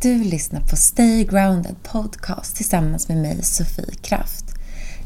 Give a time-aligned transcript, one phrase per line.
[0.00, 4.44] Du lyssnar på Stay Grounded Podcast tillsammans med mig, Sofie Kraft.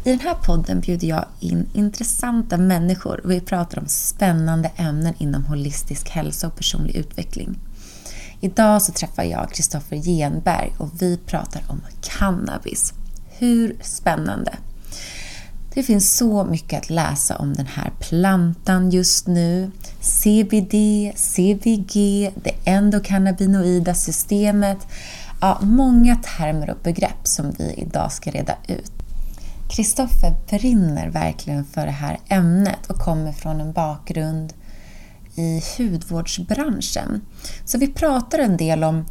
[0.05, 5.15] I den här podden bjuder jag in intressanta människor och vi pratar om spännande ämnen
[5.19, 7.59] inom holistisk hälsa och personlig utveckling.
[8.41, 12.93] Idag så träffar jag Kristoffer Genberg och vi pratar om cannabis.
[13.29, 14.57] Hur spännande?
[15.77, 19.71] Det finns så mycket att läsa om den här plantan just nu.
[20.01, 20.75] CBD,
[21.17, 21.95] CBG,
[22.35, 24.79] det endokannabinoida systemet.
[25.41, 28.93] Ja, många termer och begrepp som vi idag ska reda ut.
[29.71, 34.53] Kristoffer brinner verkligen för det här ämnet och kommer från en bakgrund
[35.35, 37.21] i hudvårdsbranschen.
[37.65, 39.05] Så vi pratar en del om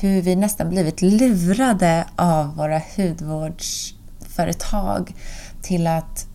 [0.00, 5.14] hur vi nästan blivit lurade av våra hudvårdsföretag
[5.62, 6.26] till att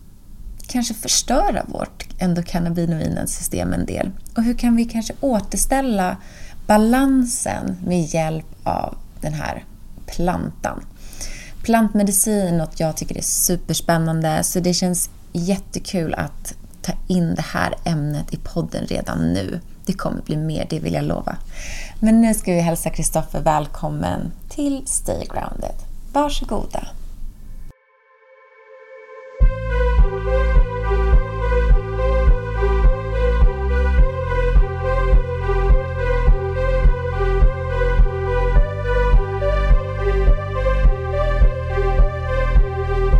[0.66, 4.10] kanske förstöra vårt endokannabinoidensystem en del.
[4.36, 6.16] Och hur kan vi kanske återställa
[6.66, 9.64] balansen med hjälp av den här
[10.06, 10.84] plantan?
[11.62, 17.42] Plantmedicin är något jag tycker är superspännande så det känns jättekul att ta in det
[17.42, 19.60] här ämnet i podden redan nu.
[19.86, 21.36] Det kommer bli mer, det vill jag lova.
[22.00, 25.74] Men nu ska vi hälsa Kristoffer välkommen till Stay Grounded.
[26.12, 26.88] Varsågoda!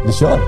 [0.08, 0.40] Vi kör!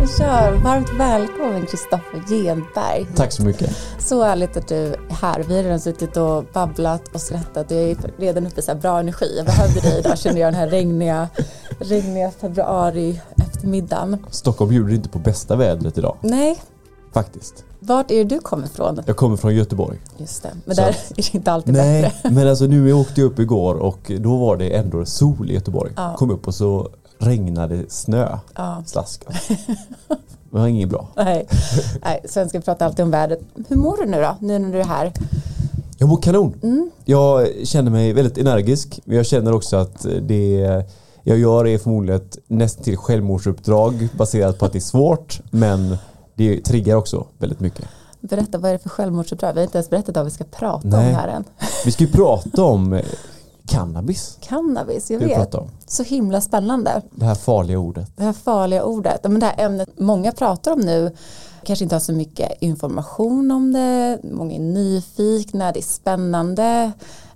[0.00, 0.52] Vi kör!
[0.64, 3.06] Varmt välkommen Kristoffer Genberg.
[3.16, 3.70] Tack så mycket.
[3.98, 5.44] Så härligt att du är här.
[5.48, 7.70] Vi har redan suttit och babblat och skrattat.
[7.70, 9.34] Jag är redan uppe i så bra energi.
[9.36, 11.28] Jag behövde dig idag känner jag den här regniga,
[11.78, 13.20] regniga februari
[13.60, 14.16] eftermiddagen.
[14.30, 16.16] Stockholm bjuder inte på bästa vädret idag.
[16.20, 16.62] Nej.
[17.12, 17.64] Faktiskt.
[17.80, 19.02] Vart är det du kommer ifrån?
[19.06, 19.98] Jag kommer från Göteborg.
[20.16, 22.18] Just det, men så där är det inte alltid nej, bättre.
[22.24, 25.54] Nej, men alltså nu åkte jag upp igår och då var det ändå sol i
[25.54, 25.92] Göteborg.
[25.96, 26.14] Ja.
[26.16, 28.38] Kom upp och så regnade snö.
[28.54, 28.82] Ja.
[28.86, 29.24] Slask.
[30.50, 31.08] Det var inget bra.
[31.16, 31.46] Nej.
[32.04, 33.40] Nej, svenskar pratar alltid om vädret.
[33.68, 35.12] Hur mår du nu då, nu när du är här?
[35.98, 36.54] Jag mår kanon.
[36.62, 36.90] Mm.
[37.04, 39.00] Jag känner mig väldigt energisk.
[39.04, 40.84] Jag känner också att det
[41.22, 45.96] jag gör är förmodligen ett nästan till självmordsuppdrag baserat på att det är svårt men
[46.34, 47.84] det triggar också väldigt mycket.
[48.20, 49.52] Berätta, vad är det för självmordsuppdrag?
[49.52, 51.08] Vi har inte ens berättat vad vi ska prata Nej.
[51.08, 51.44] om här än.
[51.84, 53.00] Vi ska ju prata om
[53.66, 54.38] Cannabis.
[54.40, 55.54] Cannabis, jag vet.
[55.86, 57.02] Så himla spännande.
[57.10, 58.12] Det här farliga ordet.
[58.16, 59.22] Det här farliga ordet.
[59.22, 61.16] Men det här ämnet många pratar om nu
[61.64, 64.18] kanske inte har så mycket information om det.
[64.22, 66.92] Många är nyfikna, det är spännande.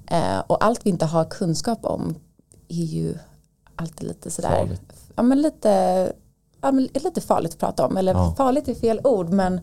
[0.06, 2.14] Eh, och allt vi inte har kunskap om
[2.68, 3.14] är ju
[3.76, 4.58] alltid lite sådär.
[4.58, 4.92] Farligt.
[5.16, 6.12] Ja men lite,
[6.60, 7.96] ja, men lite farligt att prata om.
[7.96, 8.34] Eller ja.
[8.36, 9.60] farligt är fel ord men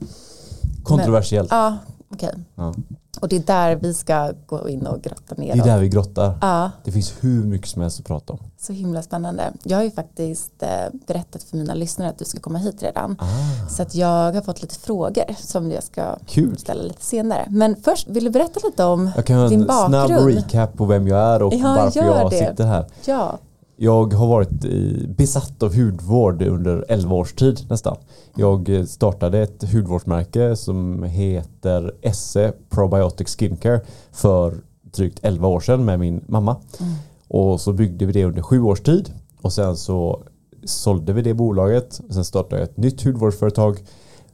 [0.84, 1.52] Kontroversiellt.
[1.52, 1.78] Men, ja,
[2.10, 2.30] okej.
[2.30, 2.44] Okay.
[2.56, 2.74] Ja.
[3.22, 5.54] Och det är där vi ska gå in och grotta ner.
[5.54, 6.38] Det är där vi grottar.
[6.42, 6.72] Ja.
[6.84, 8.40] Det finns hur mycket som helst att prata om.
[8.58, 9.54] Så himla spännande.
[9.64, 10.70] Jag har ju faktiskt eh,
[11.08, 13.18] berättat för mina lyssnare att du ska komma hit redan.
[13.20, 13.68] Ah.
[13.70, 16.58] Så att jag har fått lite frågor som jag ska Kul.
[16.58, 17.48] ställa lite senare.
[17.50, 19.18] Men först, vill du berätta lite om din bakgrund?
[19.18, 22.50] Jag kan ha en snabb recap på vem jag är och ja, varför jag det.
[22.50, 22.86] sitter här.
[23.06, 23.38] Ja.
[23.84, 24.66] Jag har varit
[25.08, 27.98] besatt av hudvård under 11 års tid nästan.
[28.36, 33.82] Jag startade ett hudvårdsmärke som heter Esse Probiotic Skincare
[34.12, 36.56] för drygt 11 år sedan med min mamma.
[36.80, 36.94] Mm.
[37.28, 40.24] Och så byggde vi det under sju års tid och sen så
[40.64, 42.02] sålde vi det bolaget.
[42.10, 43.78] Sen startade jag ett nytt hudvårdsföretag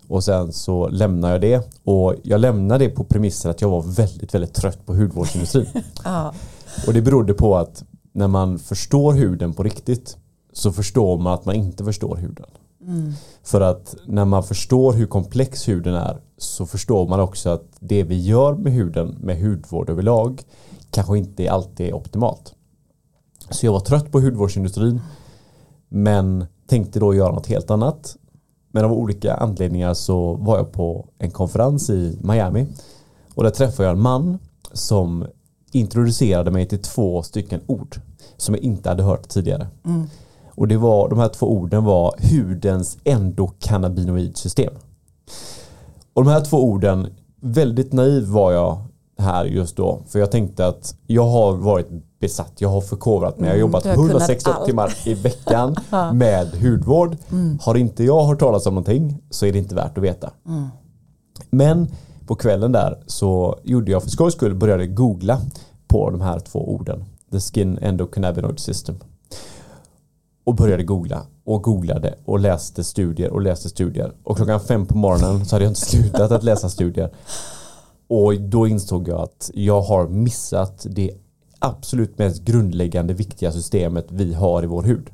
[0.07, 3.81] och sen så lämnade jag det och jag lämnade det på premissen att jag var
[3.81, 5.67] väldigt, väldigt trött på hudvårdsindustrin.
[6.03, 6.31] ah.
[6.87, 7.83] Och det berodde på att
[8.17, 10.17] när man förstår huden på riktigt
[10.53, 12.45] så förstår man att man inte förstår huden.
[12.81, 13.13] Mm.
[13.43, 18.03] För att när man förstår hur komplex huden är så förstår man också att det
[18.03, 20.41] vi gör med huden, med hudvård överlag,
[20.91, 22.55] kanske inte alltid är optimalt.
[23.49, 25.01] Så jag var trött på hudvårdsindustrin
[25.89, 28.17] men tänkte då göra något helt annat.
[28.71, 32.67] Men av olika anledningar så var jag på en konferens i Miami
[33.35, 34.39] och där träffade jag en man
[34.73, 35.27] som
[35.71, 38.01] introducerade mig till två stycken ord
[38.37, 39.67] som jag inte hade hört tidigare.
[39.85, 40.07] Mm.
[40.55, 44.73] Och det var, de här två orden var hudens endokannabinoidsystem.
[46.13, 47.07] Och de här två orden,
[47.41, 48.77] väldigt naiv var jag
[49.17, 50.01] här just då.
[50.07, 51.87] För jag tänkte att jag har varit
[52.19, 55.75] besatt, jag har förkovrat mig, jag har mm, jobbat har 168 timmar i veckan
[56.13, 57.17] med hudvård.
[57.31, 57.59] Mm.
[57.61, 60.31] Har inte jag hört talas om någonting så är det inte värt att veta.
[60.47, 60.67] Mm.
[61.49, 61.87] Men
[62.27, 65.41] på kvällen där så gjorde jag för skojs skull började googla
[65.87, 67.05] på de här två orden.
[67.31, 68.95] The Skin Endocannabinoid System.
[70.43, 74.13] Och började googla och googlade och läste studier och läste studier.
[74.23, 77.13] Och klockan fem på morgonen så hade jag inte slutat att läsa studier.
[78.07, 81.11] Och då insåg jag att jag har missat det
[81.59, 85.09] absolut mest grundläggande viktiga systemet vi har i vår hud.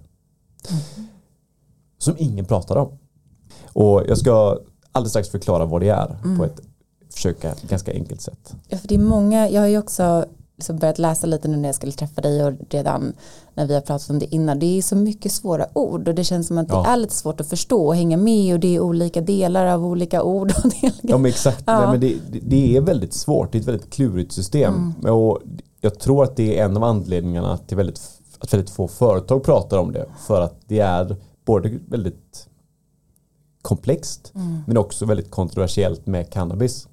[1.97, 2.97] Som ingen pratar om.
[3.73, 4.59] Och jag ska
[4.91, 6.61] alldeles strax förklara vad det är på ett
[7.13, 8.55] försöka ganska enkelt sätt.
[8.67, 10.25] Ja, för det är många, jag har ju också
[10.57, 13.13] liksom börjat läsa lite nu när jag skulle träffa dig och redan
[13.53, 14.59] när vi har pratat om det innan.
[14.59, 16.85] Det är så mycket svåra ord och det känns som att det Ja.
[16.87, 20.23] är lite svårt att förstå och hänga med och det är olika delar av olika
[20.23, 20.53] ord.
[20.63, 21.79] Och det Ja men exakt, Ja.
[21.79, 24.93] Nej, men det, det- det är väldigt svårt, det är ett väldigt klurigt system.
[25.03, 25.39] Och
[25.81, 28.01] jag tror att det är en av anledningarna till väldigt,
[28.39, 30.05] att väldigt få företag pratar om det.
[30.27, 31.15] För att det är
[31.45, 32.47] både väldigt
[33.61, 34.31] komplext
[34.67, 36.87] men också väldigt kontroversiellt med cannabis.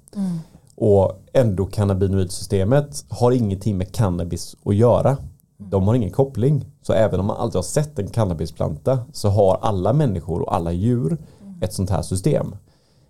[0.75, 5.17] Och endokannabinoidsystemet har ingenting med cannabis att göra.
[5.57, 6.65] De har ingen koppling.
[6.81, 10.71] Så även om man aldrig har sett en cannabisplanta så har alla människor och alla
[10.71, 11.17] djur
[11.61, 12.55] ett sånt här system.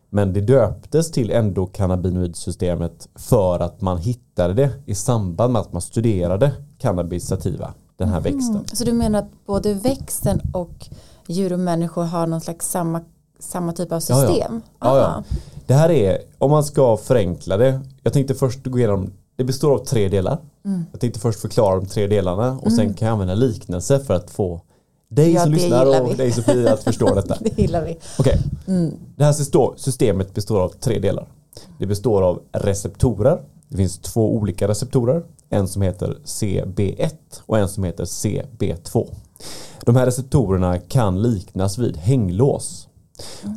[0.10, 5.81] Men det döptes till endokannabinoidsystemet för att man hittade det i samband med att man
[5.81, 8.64] studerade cannabis sativa, den här växten.
[8.74, 10.90] Så du menar att både växten och
[11.28, 13.02] djur och människor har någon slags samma,
[13.42, 14.62] samma typ av system?
[14.80, 15.06] Ja, ja.
[15.06, 15.24] Aha.
[15.68, 19.74] Det här är, om man ska förenkla det, jag tänkte först gå igenom, det består
[19.74, 20.38] av tre delar.
[20.66, 20.86] Mm.
[20.92, 24.32] Jag tänkte först förklara de tre delarna och sen kan jag använda liknelse för att
[24.32, 24.62] få
[25.10, 26.16] dig Ja, som lyssnar och vi.
[26.16, 27.38] dig Sofie att förstå detta.
[27.40, 27.98] Det gillar vi.
[28.20, 28.42] Okej,
[29.16, 31.28] det här systemet består av tre delar.
[31.80, 33.42] Det består av receptorer.
[33.70, 35.24] Det finns två olika receptorer.
[35.50, 37.10] En som heter CB1
[37.46, 39.08] och en som heter CB2.
[39.86, 42.88] De här receptorerna kan liknas vid hänglås.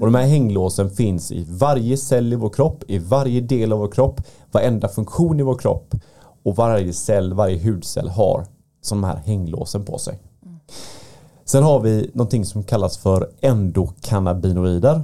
[0.01, 3.79] Och de här hänglåsen finns i varje cell i vår kropp, i varje del av
[3.79, 4.21] vår kropp,
[4.53, 5.95] varenda funktion i vår kropp
[6.43, 8.47] och varje cell, varje hudcell har
[8.83, 10.19] som de här hänglåsen på sig.
[11.45, 15.03] Sen har vi någonting som kallas för endokannabinoider.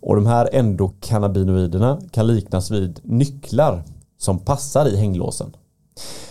[0.00, 3.82] Och de här endokannabinoiderna kan liknas vid nycklar
[4.18, 5.56] som passar i hänglåsen.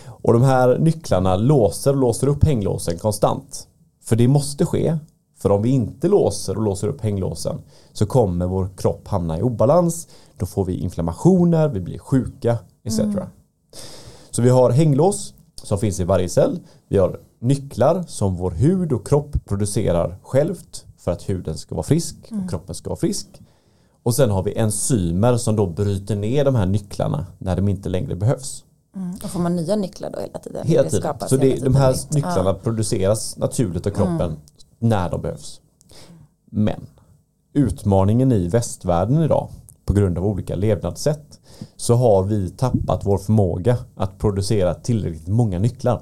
[0.07, 3.67] Och de här nycklarna låser och låser upp hänglåsen konstant.
[4.03, 4.97] För det måste ske.
[5.41, 7.61] För om vi inte låser och låser upp hänglåsen
[7.93, 10.07] så kommer vår kropp hamna i obalans.
[10.37, 12.99] Då får vi inflammationer, vi blir sjuka etc.
[14.31, 15.33] Så vi har hänglås
[15.63, 16.59] som finns i varje cell.
[16.87, 21.83] Vi har nycklar som vår hud och kropp producerar självt för att huden ska vara
[21.83, 23.27] frisk och kroppen ska vara frisk.
[24.03, 27.89] Och sen har vi enzymer som då bryter ner de här nycklarna när de inte
[27.89, 28.63] längre behövs.
[28.95, 29.15] Mm.
[29.23, 30.67] Och får man nya nycklar då hela tiden?
[30.67, 31.15] Hela tiden.
[31.27, 32.13] Så det, hela de tiden här nytt.
[32.13, 34.37] nycklarna produceras naturligt av kroppen
[34.79, 35.61] när de behövs.
[36.45, 36.87] Men
[37.53, 39.49] utmaningen i västvärlden idag
[39.85, 41.39] på grund av olika levnadssätt
[41.75, 46.01] så har vi tappat vår förmåga att producera tillräckligt många nycklar.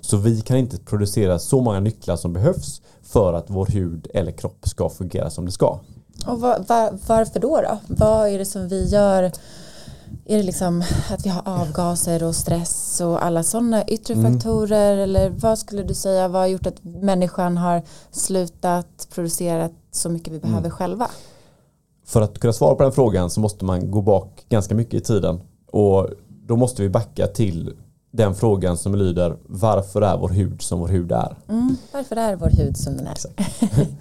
[0.00, 4.32] Så vi kan inte producera så många nycklar som behövs för att vår hud eller
[4.32, 5.78] kropp ska fungera som det ska.
[6.26, 7.78] Och var, var, varför då, då?
[7.86, 9.32] Vad är det som vi gör?
[10.24, 14.32] Är det liksom att vi har avgaser och stress och alla sådana yttre Mm.
[14.32, 14.96] faktorer?
[14.96, 20.32] Eller vad skulle du säga, vad har gjort att människan har slutat producera så mycket
[20.32, 20.70] vi behöver Mm.
[20.70, 21.10] själva?
[22.06, 25.00] För att kunna svara på den frågan så måste man gå bak ganska mycket i
[25.00, 25.40] tiden.
[25.70, 26.08] Och
[26.46, 27.72] då måste vi backa till
[28.10, 31.36] den frågan som lyder varför är vår hud som vår hud är?
[31.48, 31.76] Mm.
[31.92, 33.16] Varför är vår hud som den är?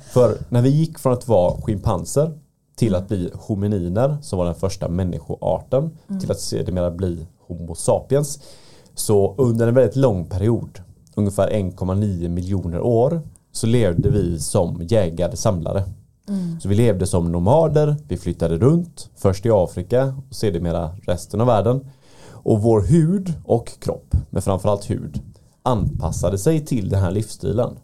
[0.13, 2.39] För när vi gick från att vara schimpanser
[2.81, 8.39] till att bli homininer som var den första människoarten till att sedermera bli Homo sapiens
[8.95, 10.79] så under en väldigt lång period
[11.15, 15.83] ungefär 1,9 miljoner år så levde vi som jägare samlare.
[16.61, 21.47] Så vi levde som nomader, vi flyttade runt, först i Afrika och sedermera resten av
[21.47, 21.89] världen.
[22.29, 25.21] Och vår hud och kropp, men framförallt hud,
[25.63, 27.77] anpassade sig till den här livsstilen.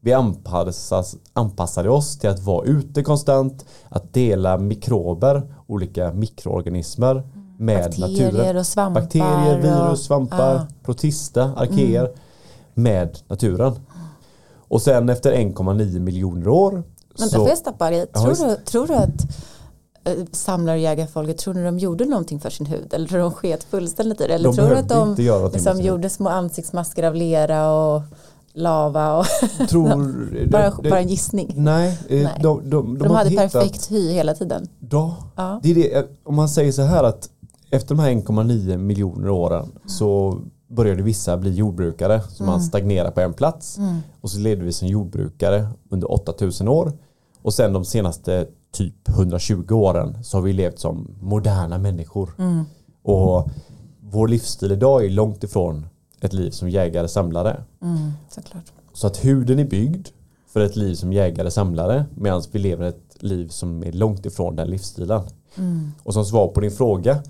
[0.00, 7.22] Vi anpassas, anpassade oss till att vara ute konstant, att dela mikrober, olika mikroorganismer
[7.58, 8.56] med Bakterier naturen.
[8.56, 9.00] och svampar.
[9.00, 10.66] Bakterier, och- virus, svampar, Ja.
[10.84, 12.12] protista, arkeer
[12.74, 13.72] med naturen.
[14.68, 18.06] Och sen efter 1,9 miljoner år Vänta, så, får jag stoppa dig?
[18.06, 19.22] Tror, du, tror du att
[20.32, 22.94] samlar och jägarfolket, tror ni de gjorde någonting för sin hud?
[22.94, 24.34] Eller tror de sket fullständigt i det?
[24.34, 25.14] Eller De tror du att de
[25.52, 28.02] liksom gjorde små ansiktsmasker av lera och
[28.52, 29.18] lava?
[29.18, 29.26] Och
[29.68, 31.52] tror, bara, det- bara en gissning.
[31.56, 32.38] Nej, eh, Nej.
[32.42, 34.66] de, de, de, hade hittat- perfekt hy hela tiden.
[34.90, 35.60] Ja, Ja.
[35.62, 36.08] det är det.
[36.24, 37.30] Om man säger så här att
[37.70, 40.38] efter de här 1,9 miljoner åren så
[40.68, 42.20] började vissa bli jordbrukare.
[42.28, 43.78] Så man stagnerar på en plats.
[44.20, 46.92] Och så levde vi som jordbrukare under 8000 år.
[47.42, 52.30] Och sen de senaste typ 120 åren så har vi levt som moderna människor.
[53.02, 53.50] Och
[54.00, 55.86] vår livsstil idag är långt ifrån
[56.20, 57.64] ett liv som jägare-samlare.
[57.82, 58.72] Mm, såklart.
[58.92, 60.08] Så att huden är byggd
[60.52, 64.68] för ett liv som jägare-samlare medan vi lever ett liv som är långt ifrån den
[64.70, 65.22] livsstilen.
[66.02, 67.22] Och som svar på din fråga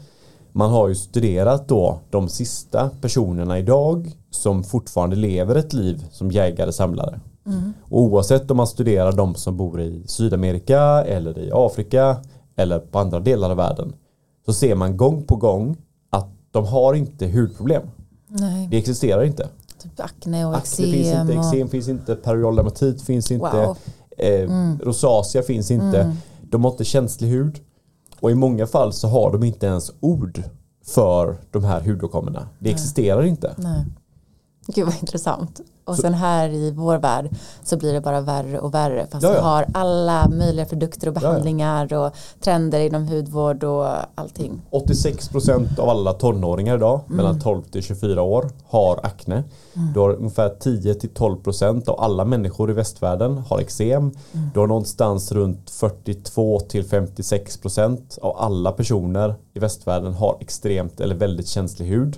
[0.53, 6.31] man har ju studerat då de sista personerna idag som fortfarande lever ett liv som
[6.31, 7.21] jägare-samlare.
[7.51, 7.73] Mm.
[7.89, 12.17] Oavsett om man studerar de som bor i Sydamerika eller i Afrika
[12.57, 13.93] eller på andra delar av världen
[14.47, 15.77] så ser man gång på gång
[16.11, 17.83] att de har inte hudproblem.
[18.29, 18.69] Nej.
[18.71, 19.49] Det existerar inte.
[19.83, 20.85] Typ akne och eksem.
[20.85, 23.77] Akne finns inte, eksem finns inte, periodermatit finns inte, wow.
[24.19, 24.79] eh, mm.
[24.79, 26.01] rosacea finns inte.
[26.01, 26.17] Mm.
[26.43, 27.61] De har inte känslig hud.
[28.21, 30.43] Och i många fall så har de inte ens ord
[30.85, 32.41] för de här hudåkommorna.
[32.41, 32.73] Det Nej.
[32.73, 33.55] existerar inte.
[33.59, 33.85] Nej.
[34.75, 35.61] Gud vad intressant.
[35.85, 37.31] Och så, sen här i vår värld
[37.63, 39.35] så blir det bara värre och värre fast ja, ja.
[39.35, 44.63] vi har alla möjliga produkter och behandlingar ja, och trender inom hudvård och allting.
[44.71, 47.17] 86% av alla tonåringar idag mm.
[47.17, 49.45] mellan 12 till 24 år har akne.
[49.75, 49.93] Mm.
[49.93, 54.03] Du har ungefär 10 till 12% av alla människor i västvärlden har eksem.
[54.03, 54.15] Mm.
[54.55, 61.15] Du har någonstans runt 42 till 56% av alla personer i västvärlden har extremt eller
[61.15, 62.17] väldigt känslig hud.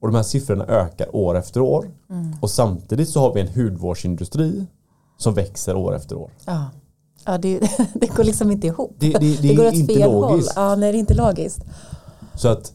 [0.00, 1.90] Och de här siffrorna ökar år efter år.
[2.10, 2.36] Mm.
[2.40, 4.66] Och samtidigt så har vi en hudvårdsindustri
[5.16, 6.30] som växer år efter år.
[6.44, 6.64] Ja,
[7.24, 7.60] ja det,
[7.94, 8.94] det går liksom inte ihop.
[8.98, 10.56] Det, det, det, det går åt inte fel logiskt.
[10.56, 10.64] håll.
[10.64, 11.64] Ja, nej, det är inte logiskt.
[12.34, 12.72] Så att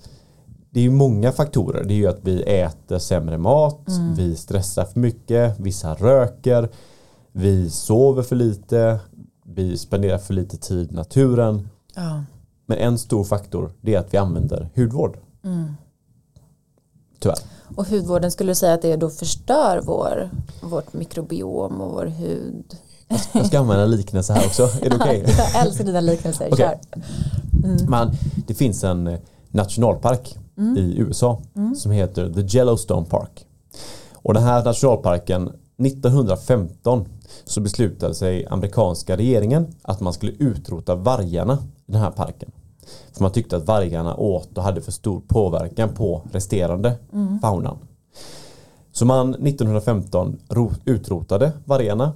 [0.69, 1.83] det är många faktorer.
[1.83, 4.15] Det är ju att vi äter sämre mat, mm.
[4.15, 6.69] vi stressar för mycket, vissa röker,
[7.31, 8.99] vi sover för lite,
[9.43, 11.69] vi spenderar för lite tid i naturen.
[11.95, 12.23] Ja.
[12.65, 15.17] Men en stor faktor det är att vi använder hudvård.
[15.43, 15.73] Mm.
[17.21, 17.37] Tyvärr.
[17.75, 20.29] Och hudvården, skulle du säga att det då förstör vår,
[20.61, 22.77] vårt mikrobiom och vår hud?
[23.31, 24.63] Jag ska använda liknelse här också.
[24.63, 25.21] Är det okej?
[25.21, 25.35] Okay?
[25.53, 26.53] jag älskar dina liknelser.
[26.53, 26.75] Okay.
[27.63, 27.77] Mm.
[27.87, 28.11] Men
[28.47, 30.77] det finns en eh, nationalpark mm.
[30.77, 31.75] i USA mm.
[31.75, 33.45] som heter The Yellowstone Park.
[34.13, 35.51] Och den här nationalparken
[35.85, 37.05] 1915
[37.45, 42.51] så beslutade sig amerikanska regeringen att man skulle utrota vargarna i den här parken.
[43.13, 47.39] För man tyckte att vargarna åt och hade för stor påverkan på resterande mm.
[47.39, 47.77] faunan.
[48.91, 50.39] Så man 1915
[50.85, 52.13] utrotade vargarna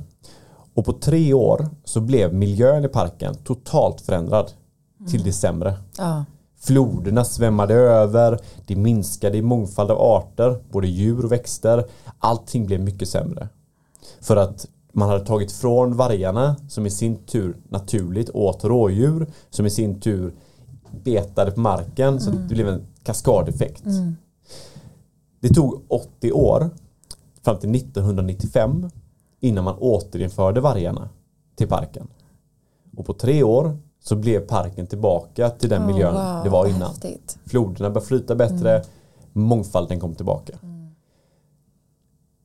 [0.73, 4.51] och på tre år så blev miljön i parken totalt förändrad
[4.99, 5.11] mm.
[5.11, 5.73] till det sämre.
[5.97, 6.25] Ja.
[6.59, 11.85] Floderna svämmade över, det minskade i mångfald av arter, både djur och växter.
[12.19, 13.49] Allting blev mycket sämre.
[14.21, 19.65] För att man hade tagit från vargarna som i sin tur naturligt åt rådjur som
[19.65, 20.33] i sin tur
[21.03, 23.83] betade på marken så det blev en kaskadeffekt.
[25.39, 26.69] Det tog 80 år
[27.43, 28.89] fram till 1995
[29.39, 31.09] innan man återinförde vargarna
[31.55, 32.07] till parken.
[32.97, 36.67] Och på tre år så blev parken tillbaka till den oh, miljön wow, det var
[36.67, 36.89] innan.
[36.89, 37.37] Häftigt.
[37.45, 38.87] Floderna började flyta bättre, mm.
[39.33, 40.53] mångfalden kom tillbaka.
[40.63, 40.89] Mm.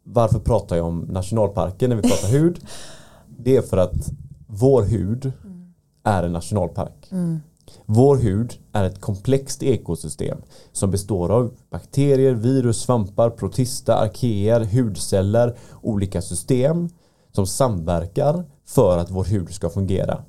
[0.02, 2.60] Varför pratar jag om nationalparken när vi pratar hud?
[3.42, 4.10] Det är för att
[4.46, 5.72] vår hud mm.
[6.02, 7.08] är en nationalpark.
[7.10, 7.40] Mm.
[7.86, 10.38] Vår hud är ett komplext ekosystem
[10.72, 16.88] som består av bakterier, virus, svampar, protista, arkeer, hudceller, olika system
[17.32, 20.22] som samverkar för att vår hud ska fungera.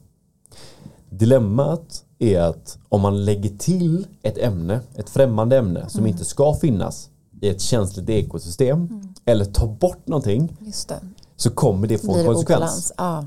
[1.10, 6.12] Dilemmat är att om man lägger till ett ämne, ett främmande ämne som mm.
[6.12, 7.10] inte ska finnas
[7.42, 9.14] i ett känsligt ekosystem mm.
[9.26, 10.58] eller tar bort någonting
[11.36, 12.94] så kommer det få en konsekvens.
[12.96, 13.24] Ah.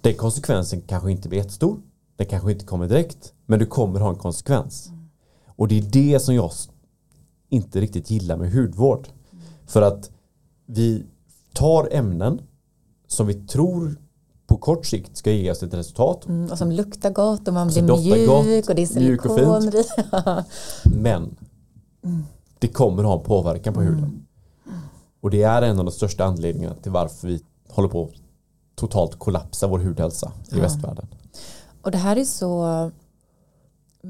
[0.00, 1.78] Den konsekvensen kanske inte blir jättestor
[2.16, 4.88] det kanske inte kommer direkt men det kommer ha en konsekvens.
[4.88, 5.08] Mm.
[5.46, 6.50] Och det är det som jag
[7.48, 9.08] inte riktigt gillar med hudvård.
[9.08, 9.44] Mm.
[9.66, 10.10] För att
[10.66, 11.06] vi
[11.52, 12.40] tar ämnen
[13.06, 13.96] som vi tror
[14.46, 16.26] på kort sikt ska ge oss ett resultat.
[16.26, 19.72] Mm, och som luktar gott och man blir mjuk gott, och det är silikon.
[21.02, 21.36] Men
[22.58, 24.26] det kommer ha en påverkan på huden.
[25.20, 28.10] Och det är en av de största anledningarna till varför vi håller på att
[28.74, 30.62] totalt kollapsa vår hudhälsa i ja.
[30.62, 31.06] västvärlden.
[31.82, 32.90] Och det här är så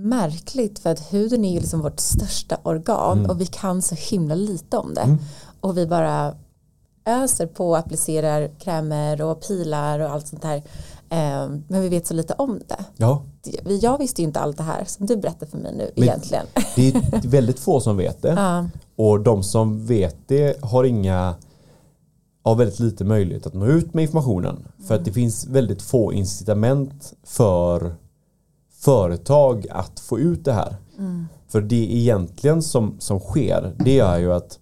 [0.04, 3.30] märkligt för att huden är ju liksom vårt största organ mm.
[3.30, 5.00] och vi kan så himla lite om det.
[5.00, 5.18] Mm.
[5.60, 6.34] Och vi bara
[7.04, 10.62] öser på och applicerar krämer och pilar och allt sånt här.
[11.10, 12.84] Ehm, men vi vet så lite om det.
[12.96, 13.22] Ja.
[13.80, 16.46] Jag visste ju inte allt det här som du berättar för mig nu men egentligen.
[16.74, 18.32] Det är väldigt få som vet det.
[18.36, 18.68] Ja.
[18.96, 21.34] Och de som vet det har inga
[22.42, 24.64] har väldigt lite möjlighet att nå ut med informationen.
[24.86, 27.94] För att det finns väldigt få incitament för
[28.78, 30.76] företag att få ut det här.
[30.98, 31.26] Mm.
[31.48, 34.58] För det egentligen som, som sker det är ju att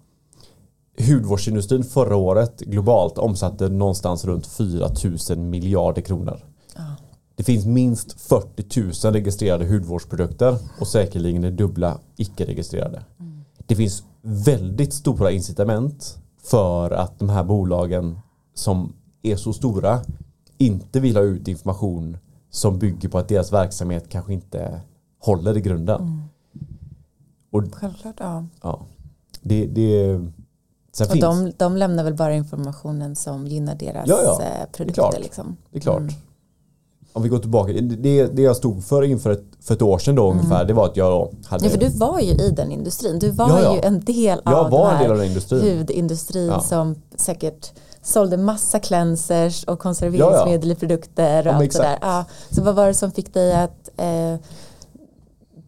[1.08, 4.90] hudvårdsindustrin förra året globalt omsatte någonstans runt 4
[5.30, 6.44] 000 miljarder kronor.
[6.76, 6.92] Oh.
[7.36, 13.04] Det finns minst 40 000 registrerade hudvårdsprodukter och säkerligen det dubbla icke-registrerade.
[13.20, 13.44] Mm.
[13.66, 18.18] Det finns väldigt stora incitament för att de här bolagen
[18.54, 18.92] som
[19.22, 20.00] är så stora
[20.58, 22.16] inte vill ha ut information
[22.54, 24.80] som bygger på att deras verksamhet kanske inte
[25.18, 26.00] håller i grunden.
[26.00, 26.22] Mm.
[27.50, 28.44] Och Självklart, ja.
[28.62, 28.80] ja,
[29.42, 30.20] det, det
[30.92, 34.42] sen Och finns, de, de lämnar väl bara informationen som gynnar deras Ja, ja.
[34.42, 35.02] eh, produkter.
[35.02, 35.18] klart.
[35.20, 35.56] Liksom.
[35.70, 36.00] det är klart.
[36.00, 36.14] Mm.
[37.12, 40.14] Om vi går tillbaka, det, det jag stod för inför ett, för ett år sedan
[40.14, 41.64] då ungefär, det var att jag hade...
[41.66, 41.80] Mm.
[41.80, 43.18] Ja, för du var ju i den industrin.
[43.18, 45.26] Du var Ja, ju en del jag av var den en del här av den
[45.26, 45.78] industrin.
[45.78, 47.72] hudindustrin som säkert
[48.04, 51.84] sålde massa cleansers och konserveringsmedel i produkter och Ja, allt det där.
[51.84, 51.98] exakt.
[52.02, 54.36] Ja, så vad var det som fick dig att eh,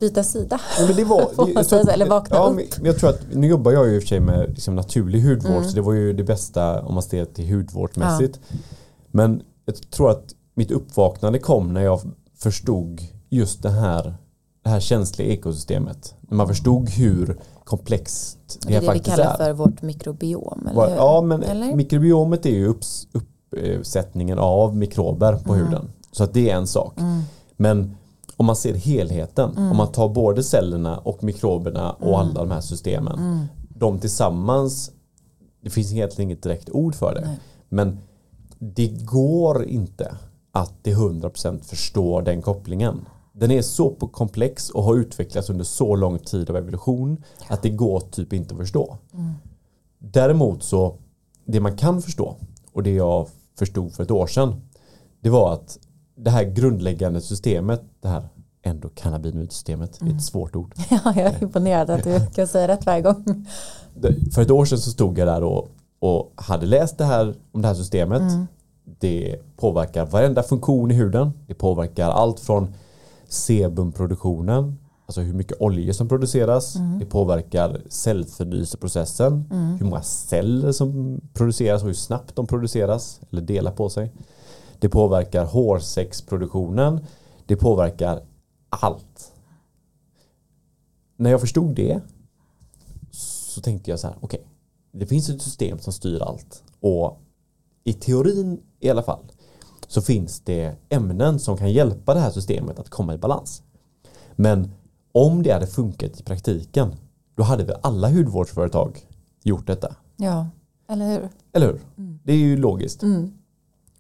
[0.01, 0.61] byta sida?
[0.79, 2.57] Ja, det var, det, tror- eller vakna ja, upp.
[2.57, 5.21] men jag tror att, nu jobbar jag ju i och för sig med liksom naturlig
[5.23, 5.65] hudvård Mm.
[5.69, 8.41] så det var ju det bästa om man ser till hudvårdsmässigt.
[9.11, 10.25] Men jag tror att
[10.55, 12.01] mitt uppvaknande kom när jag
[12.39, 13.01] förstod
[13.31, 14.15] just det här,
[14.67, 16.15] det här känsliga ekosystemet.
[16.21, 19.37] När man förstod hur komplext det, Det är det vi kallar är.
[19.37, 20.97] för vårt mikrobiom, eller hur?
[20.97, 21.75] Ja, men Eller?
[21.75, 23.07] mikrobiomet är ju upps,
[23.51, 25.67] uppsättningen av mikrober på Mm.
[25.67, 25.89] huden.
[26.13, 26.99] Så att det är en sak.
[27.01, 27.23] Mm.
[27.57, 27.97] Men
[28.37, 29.71] om man ser helheten, Mm.
[29.71, 32.15] om man tar både cellerna och mikroberna och Mm.
[32.21, 33.19] alla de här systemen.
[33.19, 33.45] Mm.
[33.69, 34.91] De tillsammans,
[35.63, 37.21] det finns egentligen inget direkt ord för det.
[37.27, 37.39] Nej.
[37.69, 37.99] Men
[38.59, 40.17] det går inte
[40.53, 43.01] att till 100% förstå den kopplingen.
[43.39, 47.71] Den är så komplex och har utvecklats under så lång tid av evolution att det
[47.71, 48.97] går typ inte att förstå.
[49.15, 49.33] Mm.
[49.99, 50.97] Däremot så,
[51.45, 52.37] det man kan förstå
[52.73, 53.29] och det jag
[53.59, 54.61] förstod för ett år sedan
[55.21, 55.79] det var att
[56.17, 58.29] det här grundläggande systemet, det här
[58.63, 60.17] endokannabinoidsystemet, det är Mm.
[60.17, 60.75] ett svårt ord.
[60.91, 63.47] Ja, jag är imponerad att du kan säga rätt varje gång.
[64.35, 67.63] För ett år sedan så stod jag där och, och hade läst det här om
[67.63, 68.21] det här systemet.
[68.21, 68.47] Mm.
[69.01, 71.33] Det påverkar varenda funktion i huden.
[71.47, 72.75] Det påverkar allt från
[73.29, 76.77] sebumproduktionen, alltså hur mycket olja som produceras.
[76.77, 76.99] Mm.
[76.99, 79.77] Det påverkar cellförnyelseprocessen, Mm.
[79.77, 84.13] hur många celler som produceras och hur snabbt de produceras eller delar på sig.
[84.79, 87.01] Det påverkar hårsäcksproduktionen.
[87.47, 88.23] Det påverkar
[88.69, 89.33] allt.
[91.17, 92.01] När jag förstod det
[93.11, 94.47] så tänkte jag så här, okej,
[94.93, 97.21] det finns ett system som styr allt och
[97.85, 99.25] i teorin i alla fall
[99.97, 103.63] så finns det ämnen som kan hjälpa det här systemet att komma i balans.
[104.35, 104.71] Men
[105.13, 106.95] om det hade funkat i praktiken
[107.35, 109.07] då hade väl alla hudvårdsföretag
[109.43, 109.97] gjort detta.
[110.17, 110.47] Ja,
[110.89, 111.29] eller hur?
[111.53, 111.81] Eller hur?
[111.99, 112.19] Mm.
[112.25, 113.03] Det är ju logiskt.
[113.03, 113.33] Mm.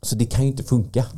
[0.03, 1.07] Så det kan ju inte funka.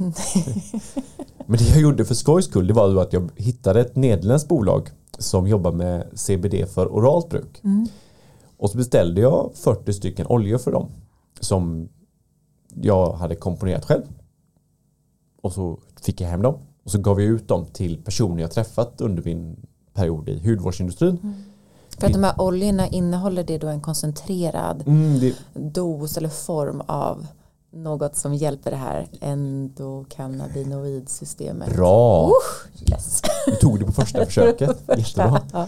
[1.47, 4.91] Men det jag gjorde för skojs skull det var att jag hittade ett nederländskt bolag
[5.19, 7.61] som jobbar med CBD för oralt bruk.
[7.65, 7.87] Mm.
[8.57, 10.89] Och så beställde jag 40 stycken oljor för dem.
[11.41, 11.89] Som
[12.75, 14.03] jag hade komponerat själv.
[15.43, 16.55] Och så fick jag hem dem.
[16.85, 19.57] Och så gav jag ut dem till personer jag träffat under min
[19.95, 21.35] period i hudvårdsindustrin.
[21.99, 26.83] För att de här oljorna innehåller det då en koncentrerad Mm, det, dos eller form
[26.87, 27.27] av
[27.73, 31.75] något som hjälper det här endokannabinoidsystemet.
[31.75, 32.31] bra!
[32.91, 33.23] Yes.
[33.47, 34.83] Du tog det på första försöket.
[34.97, 35.41] Jättebra.
[35.53, 35.67] Ja.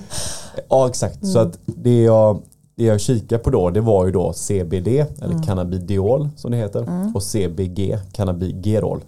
[0.68, 1.26] Ja exakt.
[1.26, 2.42] Så att det jag,
[2.74, 7.10] det jag kikade på då det var ju då CBD eller cannabidiol som det heter
[7.14, 9.00] och CBG, cannabigerol.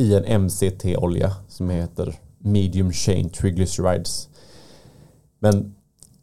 [0.00, 4.28] I en MCT-olja som heter medium chain triglycerides.
[5.38, 5.74] Men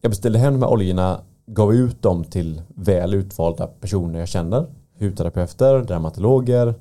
[0.02, 4.66] jag beställde hem de här oljorna, gav ut dem till väl utvalda personer jag känner.
[5.00, 6.76] Hudterapeuter, dermatologer,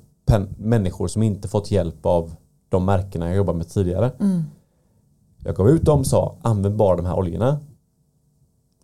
[0.58, 2.34] människor som inte fått hjälp av
[2.68, 4.12] de märkena jag jobbat med tidigare.
[4.20, 4.42] Mm.
[5.38, 7.60] Jag gav ut dem och sa använd bara de här oljorna.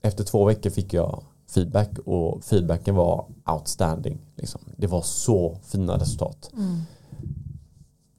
[0.02, 4.18] Efter två veckor fick jag feedback och feedbacken var outstanding.
[4.36, 4.60] Liksom.
[4.76, 6.50] Det var så fina resultat.
[6.56, 6.80] Mm.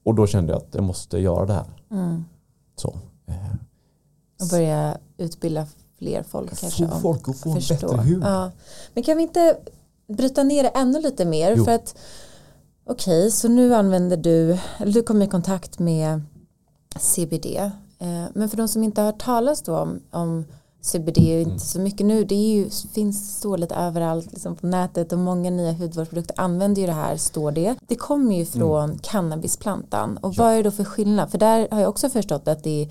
[0.04, 1.66] Och då kände jag att jag måste göra det här.
[1.92, 2.26] Mm.
[2.76, 2.98] Så.
[3.26, 3.36] eh,
[4.42, 6.88] Och börja utbilda fler folk kanske.
[6.88, 7.88] Få om- folk att få en förstå.
[7.88, 8.24] bättre hud.
[8.24, 8.52] Ja.
[8.94, 9.58] Men kan vi inte
[10.08, 11.54] bryta ner det ännu lite mer?
[11.58, 11.66] Jo.
[11.66, 11.96] För att
[12.86, 16.22] okej, så nu använder du, eller du kommer i kontakt med
[17.00, 17.46] CBD.
[18.00, 20.46] Eh, men för de som inte har hört talas om, om
[20.86, 21.52] CBD är Mm.
[21.54, 22.24] inte så mycket nu.
[22.26, 26.82] Det är ju, finns står lite överallt liksom på nätet och många nya hudvårdsprodukter använder
[26.82, 27.76] ju det här, står det.
[27.88, 30.18] Det kommer ju från cannabisplantan.
[30.18, 31.32] Och vad är det då för skillnad?
[31.32, 32.90] För där har jag också förstått att det är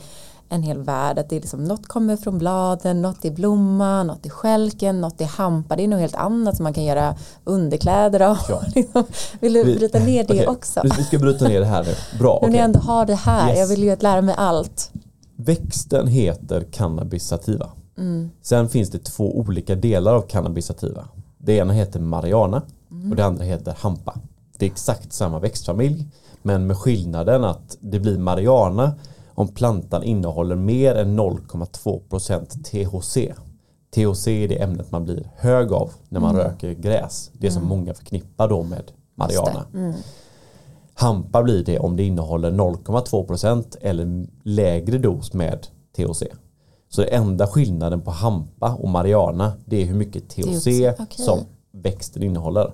[0.48, 1.18] en hel värld.
[1.18, 5.20] Att det är liksom, något kommer från bladen, något är blomma, något är skälken, något
[5.20, 5.76] är hampa.
[5.76, 8.38] Det är något helt annat som man kan göra underkläder av.
[8.48, 8.62] Ja.
[8.74, 9.04] Liksom,
[9.40, 10.80] Vill du Vi- bryta ner det Okej, också?
[10.84, 12.18] Vi ska bryta ner det här nu.
[12.18, 13.58] Bra, Nu när jag ändå har det här, Yes.
[13.58, 14.90] jag vill ju lära mig allt.
[15.36, 17.70] Växten heter cannabis sativa.
[17.98, 18.30] Mm.
[18.42, 21.08] Sen finns det två olika delar av cannabis sativa.
[21.38, 23.10] Det ena heter marijuana Mm.
[23.10, 24.14] och det andra heter hampa.
[24.58, 26.06] Det är exakt samma växtfamilj
[26.42, 28.94] men med skillnaden att det blir marijuana
[29.34, 33.16] om plantan innehåller mer än 0,2% THC.
[33.94, 36.46] THC är det ämnet man blir hög av när man Mm.
[36.46, 37.30] röker gräs.
[37.32, 39.66] Det som många förknippar då med marijuana.
[39.74, 39.94] Mm.
[40.94, 46.22] Hampa blir det om det innehåller 0,2% eller lägre dos med THC.
[46.94, 51.06] Så det enda skillnaden på hampa och marijuana det är hur mycket THC okej.
[51.08, 51.38] som
[51.72, 52.72] växten innehåller.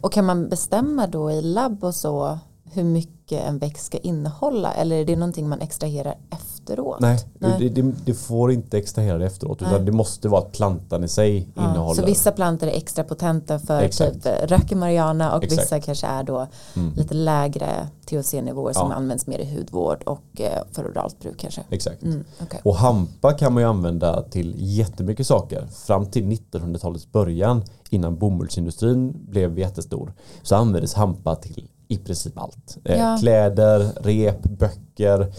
[0.00, 2.38] Och kan man bestämma då i labb och så
[2.72, 7.00] hur mycket en växt ska innehålla eller är det någonting man extraherar efteråt?
[7.00, 7.52] Nej, Nej.
[7.58, 9.82] Det, det, det får inte extrahera det efteråt utan Nej.
[9.84, 12.00] det måste vara att plantan i sig Ja, innehåller.
[12.02, 14.14] så vissa plantor är extra potenta för Exakt.
[14.14, 15.62] typ röker marijuana och Exakt.
[15.62, 16.92] vissa kanske är då Mm.
[16.94, 18.96] lite lägre THC-nivåer som Ja.
[18.96, 21.62] används mer i hudvård och eh, för oralt bruk kanske.
[21.70, 22.02] Exakt.
[22.02, 22.60] Mm, okej.
[22.64, 25.66] Och hampa kan man ju använda till jättemycket saker.
[25.86, 30.12] Fram till 1900-talets början innan bomullsindustrin blev jättestor
[30.42, 32.76] så användes hampa till i princip allt.
[32.84, 33.16] Eh, Ja.
[33.20, 35.32] Kläder, rep, böcker.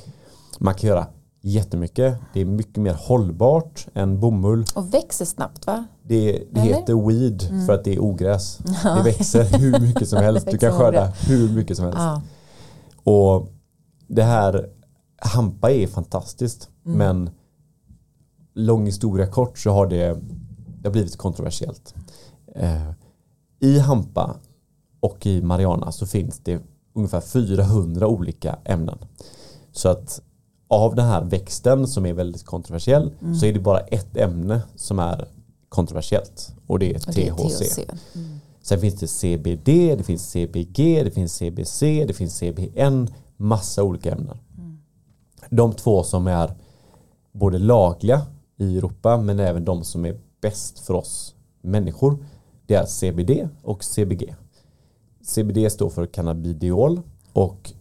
[0.60, 1.08] Man kan göra
[1.42, 2.18] jättemycket.
[2.34, 4.66] Det är mycket mer hållbart än bomull.
[4.76, 5.86] Och växer snabbt va?
[6.04, 6.60] Det, det?
[6.60, 6.74] Mm.
[6.74, 8.58] heter weed för att det är ogräs.
[8.84, 10.48] Det växer hur mycket som helst.
[10.52, 12.00] Du kan skörda hur mycket som helst.
[12.00, 12.22] Ja.
[13.04, 13.50] Och
[14.08, 14.70] det här
[15.22, 16.98] hampa är fantastiskt Mm.
[16.98, 17.30] men
[18.54, 20.18] lång historia kort så har det,
[20.82, 21.96] det har blivit kontroversiellt.
[22.56, 22.92] Eh,
[23.60, 24.36] I hampa
[25.00, 26.62] och i marijuana så finns det
[26.94, 28.98] ungefär 400 olika ämnen.
[29.72, 30.22] Så att
[30.68, 33.36] av den här växten som är väldigt kontroversiell Mm.
[33.36, 35.28] så är det bara ett ämne som är
[35.70, 37.80] kontroversiellt och det är Och det är THC.
[38.16, 38.40] Mm.
[38.62, 43.08] Sen finns det CBD, det finns CBG, det finns CBC, det finns CBN,
[43.38, 44.38] massa olika ämnen.
[45.50, 46.56] De två som är
[47.32, 48.22] både lagliga
[48.58, 52.18] i Europa men även de som är bäst för oss människor
[52.68, 54.36] det är CBD och CBG.
[55.28, 57.02] CBD står för cannabidiol
[57.34, 57.74] och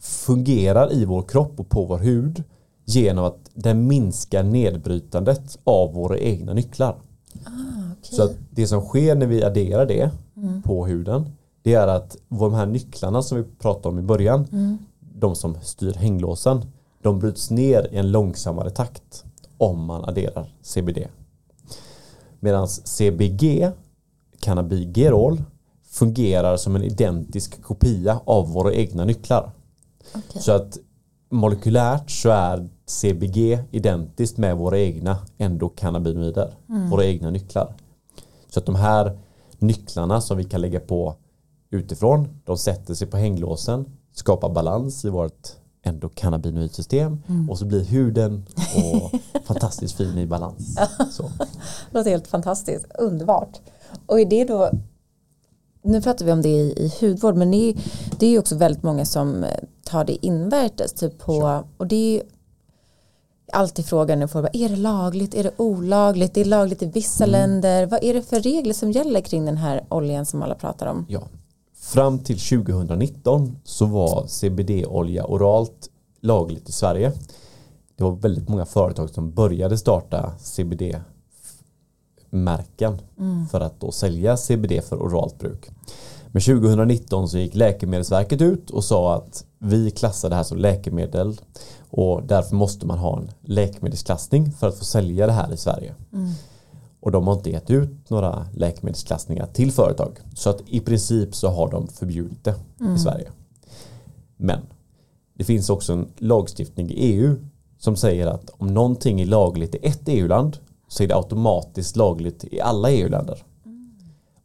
[0.00, 2.42] fungerar i vår kropp och på vår hud
[2.84, 6.96] genom att den minskar nedbrytandet av våra egna nycklar.
[7.44, 7.50] Ah,
[7.92, 8.16] okej.
[8.16, 10.10] Så det som sker när vi adderar det
[10.64, 11.24] på huden
[11.62, 14.46] det är att de här nycklarna som vi pratade om i början
[15.00, 16.66] de som styr hänglåsen
[17.02, 19.24] de bryts ner i en långsammare takt
[19.58, 20.98] om man adderar CBD.
[22.40, 23.70] Medan CBG,
[24.40, 25.42] cannabigerol,
[25.92, 29.50] fungerar som en identisk kopia av våra egna nycklar.
[30.14, 30.42] Okej.
[30.42, 30.78] Så att
[31.30, 36.54] molekylärt så är CBG identiskt med våra egna endokannabinoider,
[36.90, 37.74] våra egna nycklar.
[38.48, 39.18] Så att de här
[39.58, 41.14] nycklarna som vi kan lägga på
[41.70, 45.48] utifrån, de sätter sig på hänglåsen, skapar balans i vårt
[45.82, 49.10] endokannabinoidsystem och så blir huden och
[49.46, 50.78] fantastiskt fin i balans.
[51.10, 51.22] Så.
[51.90, 53.60] Det låter helt fantastiskt, underbart.
[54.06, 54.70] Och är det då,
[55.82, 57.76] nu pratar vi om det i, i hudvård, men det är,
[58.18, 59.50] det är ju också väldigt många som eh,
[59.84, 62.22] tar det invärtes, typ på, och det är
[63.52, 67.26] alltid frågan nu får är det lagligt, är det olagligt, det är lagligt i vissa
[67.26, 70.86] länder, vad är det för regler som gäller kring den här oljan som alla pratar
[70.86, 71.06] om?
[71.08, 71.22] Ja.
[71.76, 75.88] Fram till 2019 så var CBD-olja oralt
[76.20, 77.12] lagligt i Sverige.
[77.96, 80.32] Det var väldigt många företag som började starta
[82.32, 83.00] CBD-märken
[83.50, 85.70] för att då sälja CBD för oralt bruk.
[86.26, 91.40] Men 2019 så gick Läkemedelsverket ut och sa att vi klassar det här som läkemedel
[91.90, 95.94] och därför måste man ha en läkemedelsklassning för att få sälja det här i Sverige.
[97.00, 100.18] Och de har inte gett ut några läkemedelsklassningar till företag.
[100.34, 102.54] Så att i princip så har de förbjudit det
[102.94, 103.30] i Sverige.
[104.36, 104.58] Men
[105.34, 107.36] det finns också en lagstiftning i EU
[107.78, 110.58] som säger att om någonting är lagligt i ett EU-land
[110.92, 113.42] så är det automatiskt lagligt i alla EU-länder.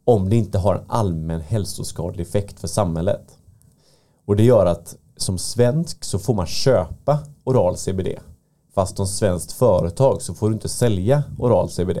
[0.04, 3.38] Om det inte har en allmän hälsoskadlig effekt för samhället.
[4.26, 8.08] Och det gör att som svensk så får man köpa oral CBD.
[8.74, 11.98] Fast som svenskt företag så får du inte sälja oral CBD.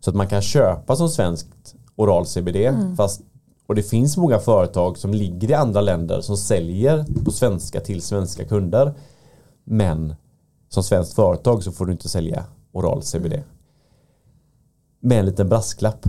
[0.00, 2.56] Så att man kan köpa som svenskt oral CBD
[2.96, 3.20] fast
[3.66, 8.02] och det finns många företag som ligger i andra länder som säljer på svenska till
[8.02, 8.94] svenska kunder.
[9.64, 10.14] Men
[10.68, 13.34] som svenskt företag så får du inte sälja oral CBD.
[15.00, 16.06] Med en liten brasklapp.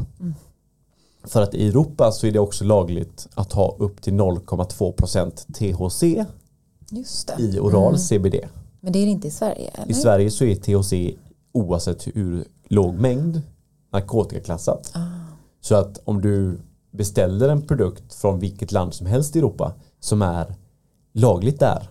[1.24, 6.04] För att i Europa så är det också lagligt att ha upp till 0,2% THC
[7.40, 8.36] i oral CBD.
[8.82, 9.92] Men det är det inte i Sverige, eller?
[9.92, 11.18] I Sverige så är THC
[11.52, 13.42] oavsett hur låg mängd
[13.92, 14.92] narkotikaklassat.
[14.94, 15.00] Ah.
[15.62, 16.60] Så att om du
[16.92, 20.56] beställer en produkt från vilket land som helst i Europa som är
[21.14, 21.90] lagligt där.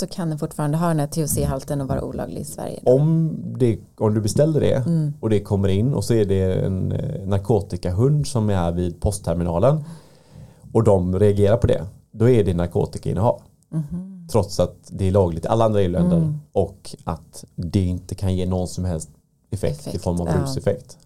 [0.00, 2.80] Så kan den fortfarande ha den här THC-halten och vara olaglig i Sverige?
[2.82, 2.92] då?
[2.92, 5.12] Om, det, om du beställer det Mm.
[5.20, 9.00] och det kommer in och så är det en eh, narkotikahund som är här vid
[9.00, 9.84] postterminalen
[10.72, 11.86] och de reagerar på det.
[12.12, 13.40] Då är det narkotikainnehav.
[13.68, 14.28] Mhm.
[14.32, 16.40] Trots att det är lagligt i alla andra EU-länder Mm.
[16.52, 19.08] och att det inte kan ge någon som helst
[19.50, 20.42] effekt, i Effekt, form av ja.
[20.42, 20.98] ruseffekt.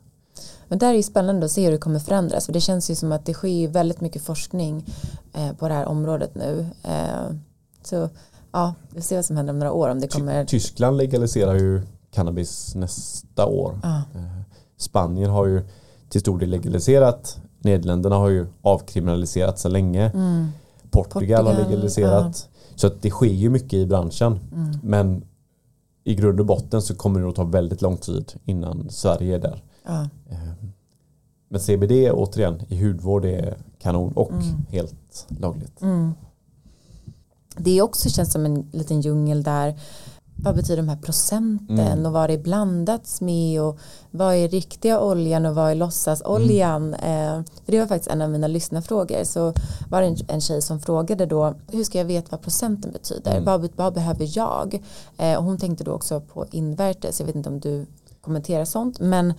[0.68, 2.46] Men där är ju spännande att se hur det kommer förändras.
[2.46, 4.84] För det känns ju som att det sker väldigt mycket forskning
[5.32, 6.66] eh, på det här området nu.
[6.82, 7.34] Eh,
[7.82, 8.08] så
[8.54, 9.88] ja, vi får se vad som händer om några år.
[9.88, 10.44] Om det kommer...
[10.44, 13.80] Tyskland legaliserar ju cannabis nästa år.
[13.82, 13.96] Ja.
[14.14, 14.40] Eh,
[14.76, 15.62] Spanien har ju
[16.08, 17.40] till stor del legaliserat.
[17.58, 20.10] Nederländerna har ju avkriminaliserat sedan länge.
[20.10, 20.48] Mm.
[20.90, 22.48] Portugal, har Portugal, legaliserat.
[22.74, 24.40] Så att det sker ju mycket i branschen.
[24.52, 24.78] Mm.
[24.82, 25.24] Men
[26.04, 29.38] i grund och botten så kommer det att ta väldigt lång tid innan Sverige är
[29.38, 29.62] där.
[29.86, 30.08] Ja.
[30.30, 30.38] Eh,
[31.48, 34.44] Men CBD återigen i hudvård är kanon och Mm.
[34.68, 35.80] helt lagligt.
[37.56, 39.74] Det också känns som en liten djungel där
[40.36, 42.06] vad betyder de här procenten Mm.
[42.06, 43.78] och vad det är blandats med och
[44.10, 46.94] vad är riktiga oljan och vad är låtsasoljan.
[46.94, 47.38] Mm.
[47.38, 49.52] Eh, för det var faktiskt en av mina lyssnarfrågor så
[49.90, 53.32] var det en, en tjej som frågade då hur ska jag veta vad procenten betyder
[53.32, 53.44] Mm.
[53.44, 54.82] vad, vad behöver jag
[55.18, 57.86] eh, och hon tänkte då också på invärtes jag vet inte om du
[58.20, 59.34] kommenterar sånt men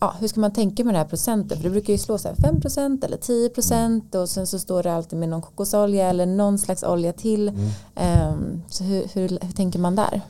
[0.00, 1.56] ja, hur ska man tänka med den här procenten?
[1.56, 4.92] För det brukar ju slå så här 5% eller 10% och sen så står det
[4.92, 7.48] alltid med någon kokosolja eller någon slags olja till.
[7.48, 7.68] Mm.
[7.94, 10.20] Ehm, så hur, hur, hur tänker man där?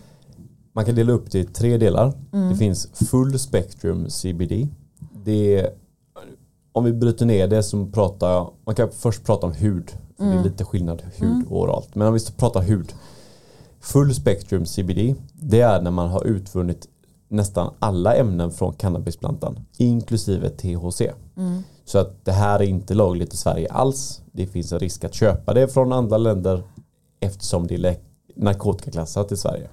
[0.73, 2.13] Man kan dela upp det i tre delar.
[2.33, 2.49] Mm.
[2.49, 4.69] Det finns full spectrum CBD.
[5.25, 5.71] Det är,
[6.73, 9.91] om vi bryter ner det så pratar jag, man kan först prata om hud.
[9.91, 10.39] För Det Mm.
[10.39, 11.95] är lite skillnad hud och oralt.
[11.95, 12.93] Men om vi pratar hud.
[13.81, 16.89] Full spectrum CBD det är när man har utvunnit
[17.29, 21.01] nästan alla ämnen från cannabisplantan inklusive THC.
[21.37, 21.63] Mm.
[21.85, 24.23] Så att det här är inte lagligt i Sverige alls.
[24.33, 26.63] Det finns en risk att köpa det från andra länder
[27.21, 27.97] eftersom det är
[28.37, 29.69] narkotikaklassat i Sverige.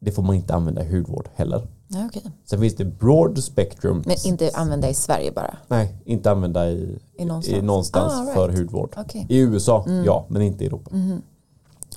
[0.00, 1.66] Det får man inte använda i hudvård heller.
[1.88, 2.22] Ja, okej.
[2.44, 4.02] Sen finns det broad spectrum.
[4.06, 5.56] Men inte använda i Sverige bara?
[5.68, 7.58] Nej, inte använda i, I någonstans?
[7.58, 8.34] i någonstans Ah, right.
[8.34, 8.94] för hudvård.
[8.96, 9.26] Okej.
[9.28, 10.04] I USA, Mm.
[10.04, 10.90] ja, men inte i Europa.
[10.96, 11.22] Mhm.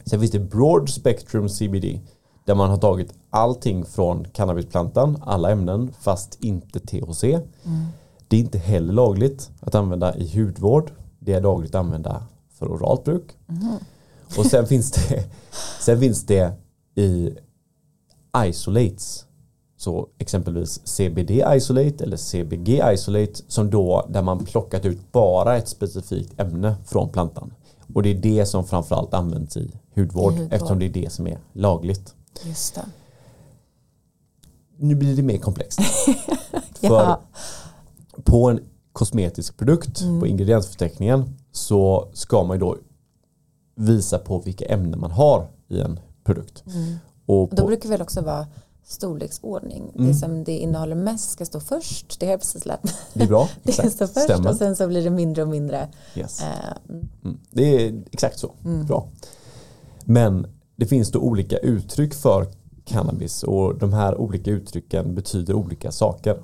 [0.06, 2.00] Sen finns det broad spectrum CBD
[2.46, 7.24] där man har tagit allting från cannabisplantan, alla ämnen, fast inte THC.
[7.24, 7.42] Mm.
[8.28, 10.92] Det är inte heller lagligt att använda i hudvård.
[11.20, 12.24] Det är lagligt att använda
[12.60, 13.38] för oralt bruk.
[13.46, 13.78] Mhm.
[14.38, 15.24] Och sen finns det,
[15.80, 16.54] sen finns det
[16.96, 17.34] i
[18.38, 19.26] isolates.
[19.78, 25.68] Så exempelvis CBD isolate eller CBG isolate som då där man plockat ut bara ett
[25.68, 27.54] specifikt ämne från plantan.
[27.94, 30.54] Och det är det som framförallt används i hudvård, I hudvård.
[30.54, 32.16] eftersom det är det som är lagligt.
[32.44, 32.86] Just det.
[34.78, 35.80] Nu blir det mer komplext.
[36.80, 37.22] För Ja.
[38.24, 38.60] på en
[38.94, 40.20] kosmetisk produkt Mm.
[40.20, 42.78] på ingrediensförteckningen så ska man ju då
[43.76, 46.64] visa på vilka ämnen man har i en produkt.
[46.68, 46.96] Mm.
[47.26, 48.48] Och då brukar väl också vara
[48.84, 49.92] storleksordning.
[49.96, 50.08] Mm.
[50.08, 52.20] Det som det innehåller mest ska stå först.
[52.20, 52.94] Det har jag precis lärt mig.
[53.14, 54.50] det är bra, Det exakt, står först stämmer.
[54.50, 55.90] och sen så blir det mindre och mindre.
[56.16, 56.42] Yes.
[56.42, 56.48] Eh,
[56.90, 57.08] mm.
[57.24, 57.40] Mm.
[57.52, 58.86] Det är exakt så, Mm.
[58.86, 59.08] bra.
[60.04, 62.48] Men det finns då olika uttryck för
[62.86, 66.38] cannabis och de här olika uttrycken betyder olika saker.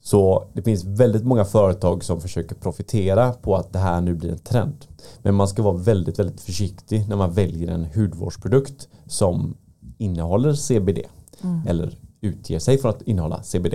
[0.00, 4.30] Så det finns väldigt många företag som försöker profitera på att det här nu blir
[4.30, 4.86] en trend.
[5.22, 9.56] Men man ska vara väldigt, väldigt försiktig när man väljer en hudvårdsprodukt som
[9.98, 10.98] innehåller CBD
[11.42, 11.66] Mm.
[11.66, 13.74] eller utger sig för att innehålla CBD.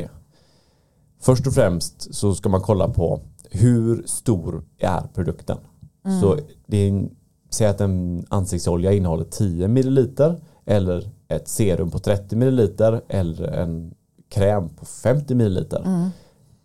[1.20, 5.58] Först och främst så ska man kolla på hur stor är produkten.
[6.06, 6.22] Mm.
[6.22, 7.16] Så det är en,
[7.54, 13.94] säg att en ansiktsolja innehåller 10 milliliter eller ett serum på 30 milliliter eller en
[14.30, 15.82] kräm på 50 milliliter.
[15.86, 16.10] Mm.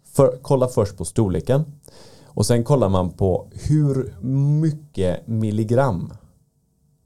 [0.04, 1.64] För, kolla först på storleken
[2.24, 4.14] och sen kollar man på hur
[4.60, 6.12] mycket milligram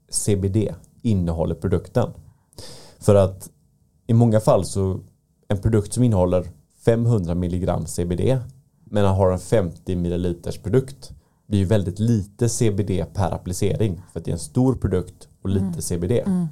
[0.09, 2.09] CBD innehåller produkten.
[2.99, 3.49] För att
[4.07, 4.99] i många fall så
[5.47, 6.47] en produkt som innehåller
[6.85, 8.39] 500 milligram CBD
[8.83, 11.13] men har en 50 milliliters produkt
[11.47, 15.49] blir ju väldigt lite CBD per applicering för att det är en stor produkt och
[15.49, 16.11] lite CBD.
[16.11, 16.47] Mm.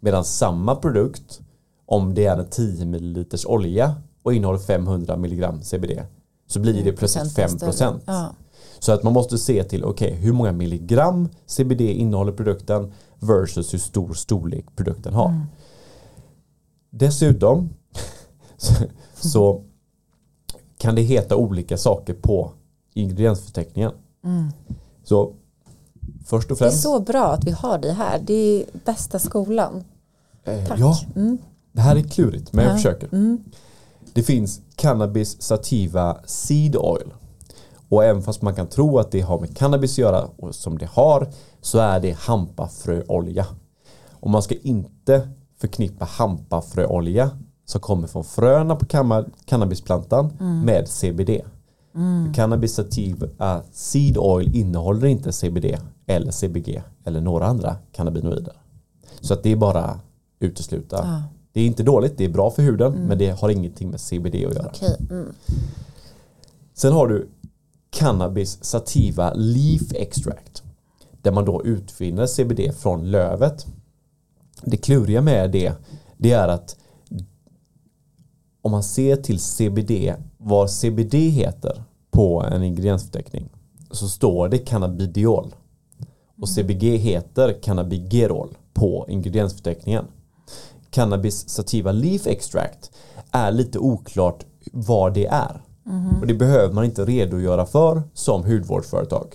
[0.00, 1.40] Medan samma produkt
[1.86, 6.00] om det är en 10 milliliters olja och innehåller 500 milligram CBD
[6.46, 8.00] så blir det plötsligt 5 Procenten större.
[8.06, 8.34] Ja.
[8.78, 13.78] så att man måste se till, okej, hur många milligram CBD innehåller produkten versus hur
[13.78, 15.28] stor storlek produkten har.
[15.28, 15.42] Mm.
[16.90, 17.68] Dessutom
[18.56, 18.74] så,
[19.14, 19.64] så
[20.78, 22.52] kan det heta olika saker på
[22.94, 23.92] ingrediensförteckningen.
[24.24, 24.48] Mm.
[25.04, 25.32] Så
[26.26, 26.82] först och Det är främst.
[26.82, 28.18] så bra att vi har dig här.
[28.26, 29.84] Det är bästa skolan.
[30.44, 30.78] eh, Tack.
[30.80, 31.38] Ja, Mm.
[31.72, 32.76] det här är klurigt men jag Ja.
[32.76, 33.08] försöker.
[33.14, 33.44] Mm.
[34.12, 37.12] Det finns cannabis sativa seed oil.
[37.88, 40.78] Och även fast man kan tro att det har med cannabis att göra och som
[40.78, 41.28] det har
[41.60, 43.46] så är det hampafröolja.
[44.10, 45.28] Och man ska inte
[45.60, 47.30] förknippa hampafröolja
[47.64, 48.86] som kommer från fröna på
[49.44, 50.32] cannabisplantan
[50.64, 51.30] med CBD.
[52.34, 58.56] Cannabis sativa seed oil innehåller inte CBD eller CBG eller några andra cannabinoider.
[59.20, 60.00] Så att det är bara
[60.40, 60.96] utesluta.
[60.96, 61.22] Ja.
[61.52, 64.34] Det är inte dåligt, det är bra för huden men det har ingenting med CBD
[64.34, 64.66] att göra.
[64.66, 64.96] Okej.
[65.10, 65.32] Mm.
[66.74, 67.28] Sen har du
[67.90, 70.62] Cannabis sativa leaf extract.
[71.22, 73.66] Där man då utvinner CBD från lövet.
[74.62, 75.72] Det kluriga med det
[76.18, 76.76] Det är att
[78.62, 83.48] om man ser till CBD, vad CBD heter på en ingrediensförteckning
[83.90, 85.54] så står det cannabidiol.
[86.40, 90.04] Och CBG heter cannabigerol på ingrediensförteckningen.
[90.90, 92.90] Cannabis sativa leaf extract
[93.30, 95.62] är lite oklart vad det är.
[96.20, 99.34] Och det behöver man inte redogöra för som hudvårdsföretag.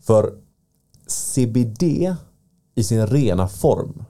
[0.00, 0.34] För
[1.06, 1.82] CBD
[2.74, 4.04] i sin rena form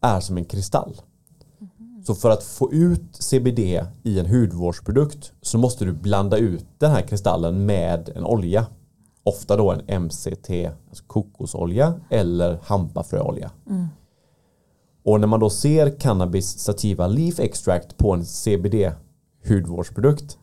[0.00, 1.00] är som en kristall.
[2.06, 3.58] Så för att få ut CBD
[4.02, 8.66] i en hudvårdsprodukt så måste du blanda ut den här kristallen med en olja.
[9.22, 10.50] Ofta då en MCT,
[10.88, 13.50] alltså kokosolja eller hampafröolja.
[15.04, 18.92] Och när man då ser cannabis sativa leaf extract på en CBD
[19.48, 20.38] hudvårdsprodukt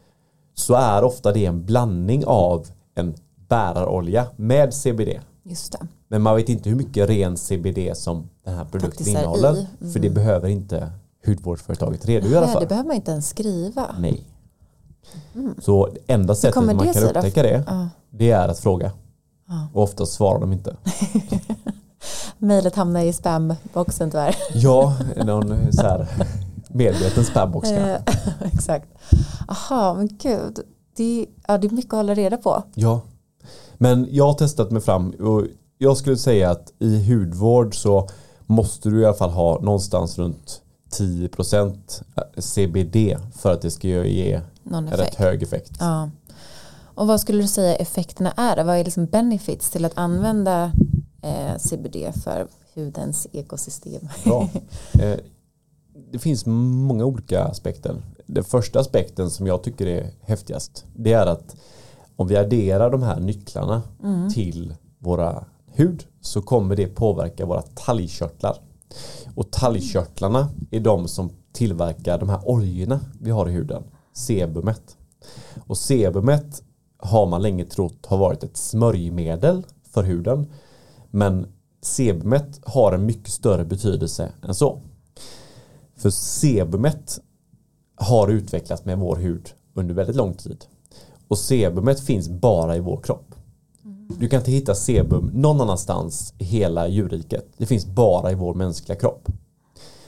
[0.53, 3.15] så är ofta det en blandning av en
[3.49, 5.19] bärarolja med CBD.
[5.43, 5.87] Just det.
[6.07, 9.51] Men man vet inte hur mycket ren CBD som den här produkten innehåller.
[9.51, 9.93] Mm.
[9.93, 10.91] För det behöver inte
[11.25, 12.59] hudvårdsföretaget redogöra för.
[12.59, 13.95] det behöver man inte ens skriva.
[13.99, 14.23] Nej.
[15.61, 17.89] Så det enda sättet man kan upptäcka det, Ja.
[18.09, 18.91] det är att fråga.
[19.47, 19.67] Ja.
[19.73, 20.75] Och ofta svarar de inte.
[22.37, 24.35] Mejlet hamnar i spamboxen tyvärr.
[24.53, 26.07] Ja, någon så här
[26.69, 27.91] medveten spambox kanske.
[27.95, 28.01] Eh,
[28.53, 28.87] Exakt.
[29.47, 30.59] Aha, men gud.
[30.95, 32.63] Det, ja, det är mycket att hålla reda på.
[32.75, 33.01] Ja.
[33.77, 35.43] Men jag har testat mig fram och
[35.77, 38.09] jag skulle säga att i hudvård så
[38.45, 40.61] måste du i alla fall ha någonstans runt
[40.99, 42.03] 10%
[42.37, 45.01] CBD för att det ska ge Någon effekt.
[45.01, 45.71] rätt hög effekt.
[45.79, 46.09] Ja.
[46.95, 48.63] Och vad skulle du säga effekterna är?
[48.63, 50.71] Vad är liksom benefits till att använda
[51.21, 54.09] eh, CBD för hudens ekosystem?
[54.23, 54.49] Bra.
[54.99, 55.19] Eh,
[56.11, 57.95] det finns många olika aspekter.
[58.25, 61.55] Den första aspekten som jag tycker är häftigast det är att
[62.15, 63.81] om vi adderar de här nycklarna
[64.33, 68.57] till våra hud så kommer det påverka våra talgkörtlar.
[69.35, 73.83] Och talgkörtlarna är de som tillverkar de här oljorna vi har i huden.
[74.13, 74.97] Sebumet.
[75.67, 76.63] Och sebumet
[76.97, 80.47] har man länge trott har varit ett smörjmedel för huden.
[81.11, 81.47] Men
[81.81, 84.81] sebumet har en mycket större betydelse än så.
[85.95, 87.19] För sebumet
[87.95, 90.65] har utvecklats med vår hud under väldigt lång tid.
[91.27, 93.35] Och sebumet finns bara i vår kropp.
[94.19, 97.47] Du kan inte hitta sebum någon annanstans i hela djurriket.
[97.57, 99.27] Det finns bara i vår mänskliga kropp.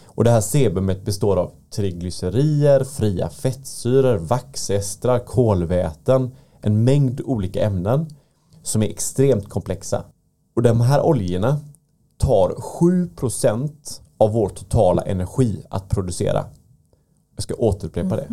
[0.05, 8.07] Och det här sebumet består av triglycerier, fria fettsyror, vaxestrar, kolväten, en mängd olika ämnen
[8.63, 10.03] som är extremt komplexa.
[10.55, 11.59] Och de här oljorna
[12.17, 13.71] tar 7%
[14.17, 16.45] av vår totala energi att producera.
[17.35, 18.27] Jag ska återupprepa det.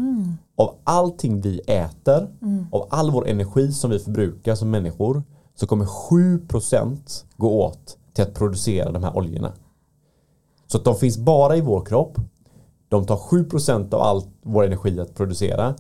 [0.56, 2.28] Av allting vi äter,
[2.72, 5.22] av all vår energi som vi förbrukar som människor
[5.54, 9.52] så kommer 7% gå åt till att producera de här oljorna.
[10.66, 12.18] Så att de finns bara i vår kropp.
[12.88, 15.74] De tar 7% av all vår energi att producera.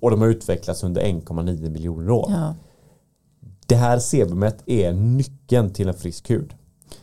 [0.00, 2.26] Och de har utvecklats under 1,9 miljoner år.
[2.30, 2.54] Ja.
[3.66, 6.54] Det här sebumet är nyckeln till en frisk hud.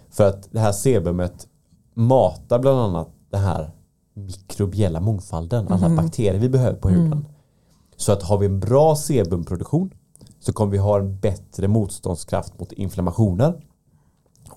[0.10, 1.48] För att det här sebumet
[1.94, 3.72] matar bland annat den här
[4.14, 7.26] mikrobiella mångfalden, alla bakterier vi behöver på huden.
[7.96, 9.94] Så att har vi en bra sebumproduktion
[10.40, 13.62] så kommer vi ha en bättre motståndskraft mot inflammationer.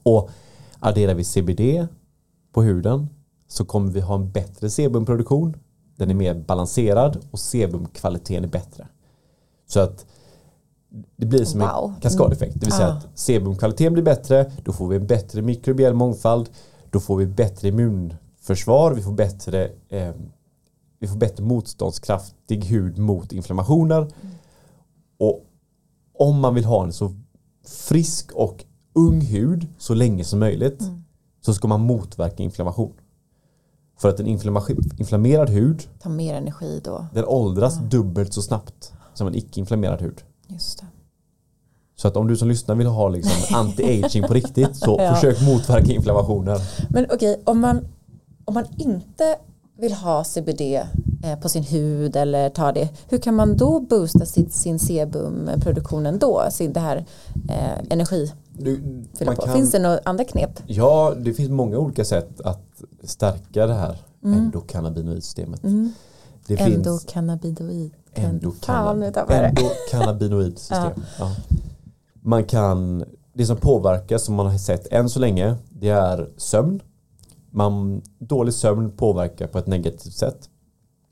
[0.02, 0.30] Och
[0.78, 1.86] adderar vi CBD
[2.52, 3.08] på huden
[3.48, 5.56] så kommer vi ha en bättre sebumproduktion.
[5.96, 8.88] Den är mer balanserad och sebumkvaliteten är bättre.
[9.66, 10.06] Så att
[11.16, 11.92] det blir som Wow.
[11.94, 12.54] en kaskadeffekt.
[12.60, 16.50] Det vill säga att sebumkvaliteten blir bättre, då får vi en bättre mikrobiell mångfald,
[16.90, 20.12] då får vi bättre immunförsvar, vi får bättre, eh,
[20.98, 24.08] vi får bättre motståndskraftig hud mot inflammationer.
[25.18, 25.44] Och
[26.20, 27.14] om man vill ha en så
[27.66, 30.82] frisk och ung hud så länge som möjligt
[31.40, 32.92] så ska man motverka inflammation.
[33.98, 34.26] För att en
[34.98, 37.06] inflammerad hud Ta mer energi då.
[37.14, 40.22] den åldras dubbelt så snabbt som en icke-inflammerad hud.
[40.46, 40.86] Just det.
[41.96, 45.14] Så att om du som lyssnar vill ha liksom anti-aging på riktigt så Ja.
[45.14, 46.58] försök motverka inflammationer.
[46.90, 47.88] Men okej, om, man,
[48.44, 49.36] om man inte
[49.78, 50.60] vill ha CBD
[51.42, 56.46] på sin hud eller ta det, hur kan man då boosta sitt, sin sebumproduktionen då?
[56.50, 56.96] Sin det här
[57.48, 60.50] eh, energi Du, kan, Finns det några andra knep?
[60.66, 65.64] Ja, det finns många olika sätt att stärka det här endokannabinoidsystemet.
[65.64, 65.92] Mm.
[66.46, 67.92] Det finns Endocannabidoid.
[68.14, 69.62] Fan, endokannab- nu tappade jag det.
[69.62, 70.92] endokannabinoidsystem.
[71.18, 71.36] ja.
[72.22, 76.80] Man kan, det som påverkar som man har sett än så länge det är sömn.
[77.50, 80.48] Man, dålig sömn påverkar på ett negativt sätt.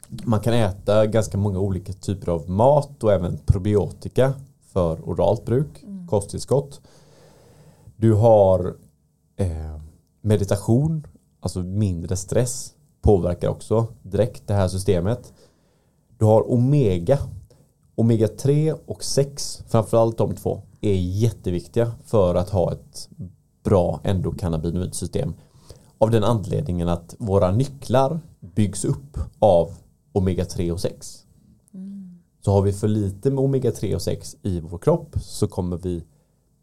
[0.09, 4.35] Man kan äta ganska många olika typer av mat och även probiotika
[4.73, 6.81] för oralt bruk, kosttillskott.
[7.97, 8.77] Du har
[9.37, 9.81] eh,
[10.21, 11.07] meditation,
[11.41, 15.33] alltså mindre stress, påverkar också direkt det här systemet.
[16.19, 17.19] Du har omega.
[17.95, 23.09] Omega 3 och 6, framförallt de två, är jätteviktiga för att ha ett
[23.65, 25.35] bra endokannabinoidsystem.
[25.99, 29.71] Av den anledningen att våra nycklar byggs upp av
[30.13, 31.25] omega 3 och 6.
[32.45, 35.77] Så har vi för lite med omega 3 och 6 i vår kropp så kommer
[35.77, 36.05] vi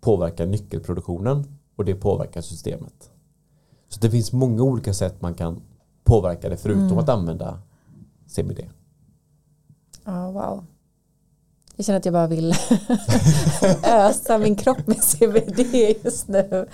[0.02, 3.10] påverka nyckelproduktionen och det påverkar systemet.
[3.90, 5.62] Så det finns många olika sätt man kan
[6.04, 6.98] påverka det förutom Mm.
[6.98, 7.60] att använda
[8.28, 8.60] CBD.
[10.06, 10.66] Ja, wow.
[11.76, 12.54] Jag känner att jag bara vill
[13.84, 15.60] ösa min kropp med CBD
[16.04, 16.68] just nu.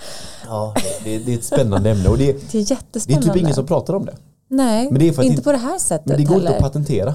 [0.46, 3.26] Ja, det, det är ett spännande ämne och det, Det är det är jättespännande.
[3.26, 4.16] typ ingen som pratar om det.
[4.52, 6.56] Nej, det är inte det- på det här sättet Men det går inte heller.
[6.56, 7.14] att patentera.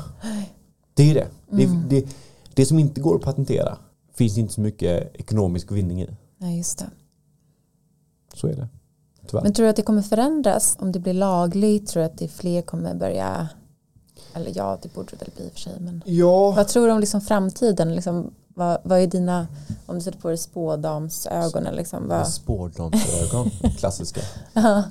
[0.93, 1.27] Det är det.
[1.51, 1.83] Det, Mm.
[1.89, 2.05] det.
[2.53, 3.77] det som inte går att patentera
[4.13, 6.09] finns inte så mycket ekonomisk vinning i.
[6.37, 6.89] Nej, just det.
[8.33, 8.67] Så är det.
[9.27, 9.43] Tyvärr.
[9.43, 11.87] Men tror du att det kommer förändras om det blir lagligt?
[11.87, 13.47] Tror du att det fler kommer börja
[14.33, 15.73] eller ja, det borde det väl bli i och för sig.
[15.79, 17.95] Men ja, vad tror du om liksom framtiden?
[17.95, 19.47] Liksom, vad, vad är dina,
[19.85, 23.49] om du sätter på dig spådamsögonen, liksom, vad, spårdamsögon.
[23.77, 24.21] Klassiska.
[24.53, 24.83] Ja.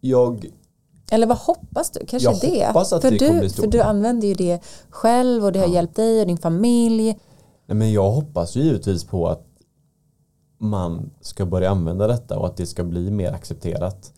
[0.00, 0.46] Jag,
[1.10, 2.06] eller vad hoppas du?
[2.06, 2.66] Kanske Jag det.
[2.66, 5.74] hoppas att för, det du, för du använder ju det själv och det har Ja.
[5.74, 7.04] hjälpt dig och din familj.
[7.66, 9.44] nej men jag hoppas ju givetvis på att
[10.60, 14.12] man ska börja använda detta och att det ska bli mer accepterat.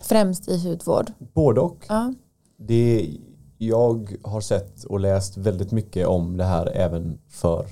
[0.00, 1.12] Främst i hudvård.
[1.34, 1.84] Både och.
[1.88, 2.14] Ja.
[2.58, 3.10] Det,
[3.58, 7.66] jag har sett och läst väldigt mycket om det här även för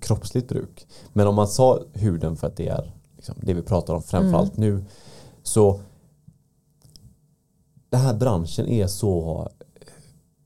[0.00, 0.86] kroppsligt bruk.
[1.12, 4.56] Men om man sa huden för att det är liksom det vi pratar om framförallt
[4.56, 4.84] nu.
[5.42, 5.80] Så
[7.92, 9.48] den här branschen är så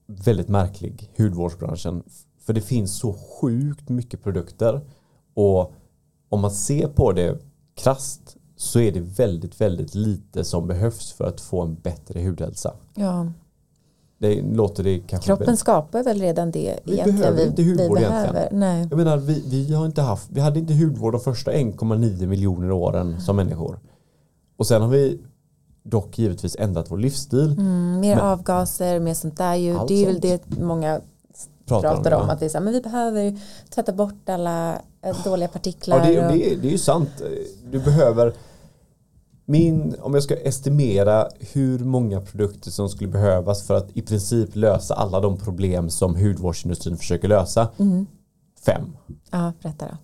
[0.06, 2.02] väldigt märklig, hudvårdsbranschen.
[2.40, 4.80] För det finns så sjukt mycket produkter.
[5.34, 5.72] Och
[6.28, 7.38] om man ser på det
[7.74, 12.74] krasst så är det väldigt, väldigt lite som behövs för att få en bättre hudhälsa.
[12.94, 13.26] ja.
[14.18, 18.04] Det låter det kanske Kroppen skapar väl redan det Vi egentligen behöver inte hudvård vi
[18.04, 18.32] egentligen.
[18.32, 18.48] behöver.
[18.52, 18.86] Nej.
[18.90, 22.70] Jag menar, vi, vi har inte haft, vi hade inte hudvård de första 1,9 miljoner
[22.70, 23.78] åren som människor.
[24.56, 25.20] Och sen har vi
[25.88, 27.52] dock givetvis ändrat vår livsstil.
[27.58, 29.78] Mm, mer Men- avgaser, mer sånt där ju.
[29.88, 31.00] Det är väl det många
[31.66, 32.26] Pratar pratar om.
[32.26, 32.32] ja.
[32.32, 33.38] Att vi, är så här, men vi behöver
[33.74, 35.98] tvätta bort alla eh, dåliga partiklar.
[35.98, 37.10] Ja, det, och, det, det är ju sant.
[37.70, 38.32] Du behöver
[39.44, 44.56] min, om jag ska estimera hur många produkter som skulle behövas för att i princip
[44.56, 47.68] lösa alla de problem som hudvårdsindustrin försöker lösa.
[47.78, 48.06] Mm.
[48.66, 48.96] Fem.
[49.30, 49.96] Ja, berätta då.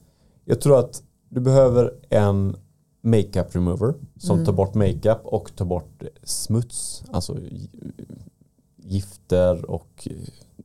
[0.45, 2.57] Jag tror att du behöver en
[3.05, 4.47] makeup remover som Mm.
[4.47, 7.69] tar bort makeup och tar bort smuts, alltså gi-
[8.77, 10.09] gifter och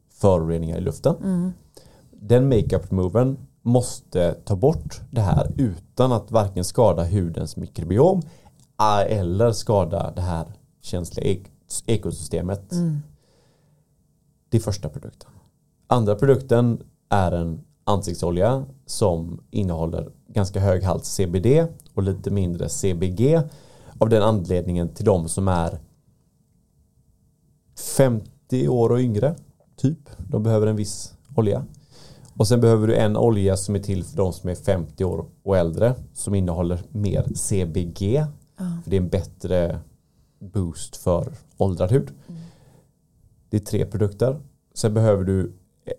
[0.09, 1.15] föroreningar i luften.
[1.23, 1.51] Mm.
[2.11, 8.21] Den makeup removern måste ta bort det här utan att varken skada hudens mikrobiom
[8.79, 10.45] eh, eller skada det här
[10.81, 11.51] känsliga ek-
[11.85, 12.71] ekosystemet.
[12.71, 12.97] Mm.
[14.49, 15.29] Det är första produkten.
[15.87, 21.67] Andra produkten är en ansiktsolja som innehåller ganska hög halt CBD
[21.97, 23.41] och lite mindre CBG
[23.99, 25.79] av den anledningen till de som är
[27.97, 29.35] 50 år och yngre
[29.75, 29.99] typ.
[30.17, 31.65] De behöver en viss olja.
[32.37, 35.25] Och sen behöver du en olja som är till för de som är 50 år
[35.43, 38.25] och äldre som innehåller mer CBG
[38.59, 38.65] Ja.
[38.83, 39.79] för det är en bättre
[40.39, 42.11] boost för åldrad hud.
[42.27, 42.41] Mm.
[43.49, 44.39] Det är tre produkter.
[44.73, 45.53] Sen behöver du
[45.85, 45.93] eh,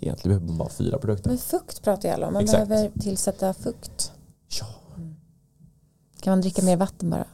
[0.00, 1.30] Egentligen behöver man bara fyra produkter.
[1.30, 2.32] Men fukt pratar alla om.
[2.32, 2.68] Man Exakt.
[2.68, 4.12] behöver tillsätta fukt.
[4.60, 4.66] Ja,
[6.24, 7.24] Kan man dricka mer vatten bara?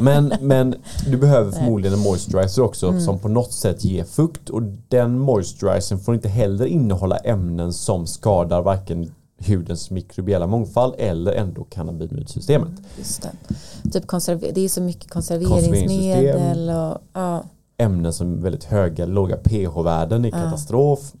[0.00, 0.74] Men, men
[1.10, 3.00] du behöver förmodligen en moisturizer också Mm.
[3.00, 8.06] som på något sätt ger fukt och den moisturizern får inte heller innehålla ämnen som
[8.06, 9.12] skadar varken
[9.46, 12.68] hudens mikrobiella mångfald eller endokannabinoidsystemet.
[12.98, 13.90] Just det.
[13.92, 17.42] Typ konserver- det är så mycket konserveringsmedel och ja.
[17.78, 20.34] ämnen som är väldigt höga, låga pH-värden är Ja.
[20.44, 21.12] katastrof.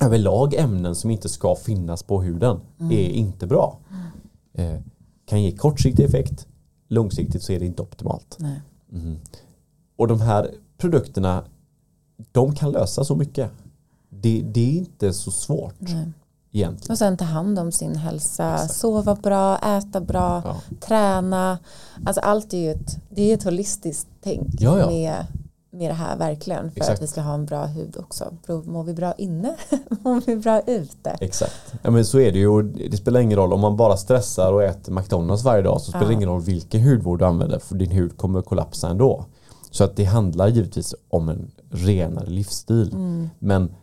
[0.00, 2.92] Överlag ämnen som inte ska finnas på huden Mm.
[2.92, 3.78] är inte bra.
[4.54, 4.74] Eh,
[5.30, 6.46] kan ge kortsiktig effekt,
[6.88, 8.38] långsiktigt så är det inte optimalt.
[8.88, 9.18] Mhm.
[9.96, 11.44] Och de här produkterna,
[12.32, 13.50] de kan lösa så mycket.
[14.08, 16.08] Det, det är inte så svårt Nej.
[16.52, 16.92] egentligen.
[16.92, 18.74] Och sen ta hand om sin hälsa, Exakt.
[18.74, 20.60] sova bra, äta bra, Ja.
[20.80, 21.58] träna.
[22.04, 24.86] Alltså allt är ju ett, det är ett holistiskt tänk Ja, ja.
[24.90, 25.26] Med,
[25.80, 26.70] med det här verkligen.
[26.70, 26.98] För Exakt.
[26.98, 28.24] att vi ska ha en bra hud också.
[28.64, 29.56] Mår vi bra inne?
[29.88, 31.16] Mår vi bra ute?
[31.20, 31.74] Exakt.
[31.82, 32.62] Ja, men så är det ju.
[32.62, 36.06] Det spelar ingen roll om man bara stressar och äter McDonalds varje dag så spelar
[36.06, 36.16] det Ja.
[36.16, 39.24] ingen roll vilken hudvård du använder för din hud kommer kollapsa ändå.
[39.70, 42.92] Så att det handlar givetvis om en renare livsstil.
[42.92, 43.30] Mm.
[43.38, 43.74] Men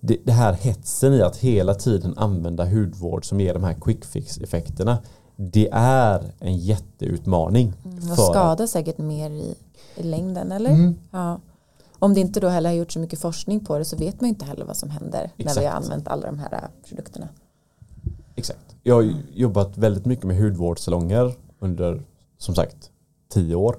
[0.00, 4.04] det, det här hetsen i att hela tiden använda hudvård som ger de här quick
[4.04, 4.98] fix effekterna
[5.50, 7.72] det är en jätteutmaning.
[7.84, 9.54] Mm, och skadar säkert mer i,
[9.96, 10.70] i längden eller?
[10.70, 10.94] Mm.
[11.10, 11.40] Ja.
[11.98, 14.28] Om det inte då heller har gjort så mycket forskning på det så vet man
[14.28, 15.56] inte heller vad som händer Exakt.
[15.56, 17.28] när vi har använt alla de här produkterna.
[18.34, 18.76] Exakt.
[18.82, 22.02] Jag har jobbat väldigt mycket med hudvårdssalonger under
[22.38, 22.90] som sagt
[23.28, 23.76] tio år.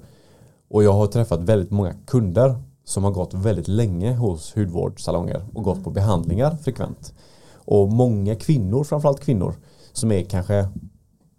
[0.68, 5.64] Och jag har träffat väldigt många kunder som har gått väldigt länge hos hudvårdssalonger och
[5.64, 7.14] gått på behandlingar frekvent.
[7.54, 9.56] Och många kvinnor, framförallt kvinnor,
[9.94, 10.70] som är kanske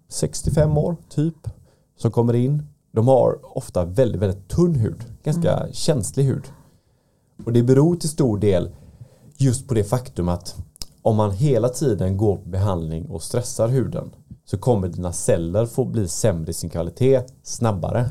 [0.08, 1.48] 65 år typ,
[1.96, 2.62] som kommer in.
[2.94, 5.72] De har ofta väldigt, väldigt tunn hud, ganska mm.
[5.72, 6.44] känslig hud.
[7.44, 8.70] Och det beror till stor del
[9.36, 10.56] just på det faktum att
[11.02, 14.10] om man hela tiden går på behandling och stressar huden
[14.44, 18.08] så kommer dina celler få bli sämre i sin kvalitet snabbare.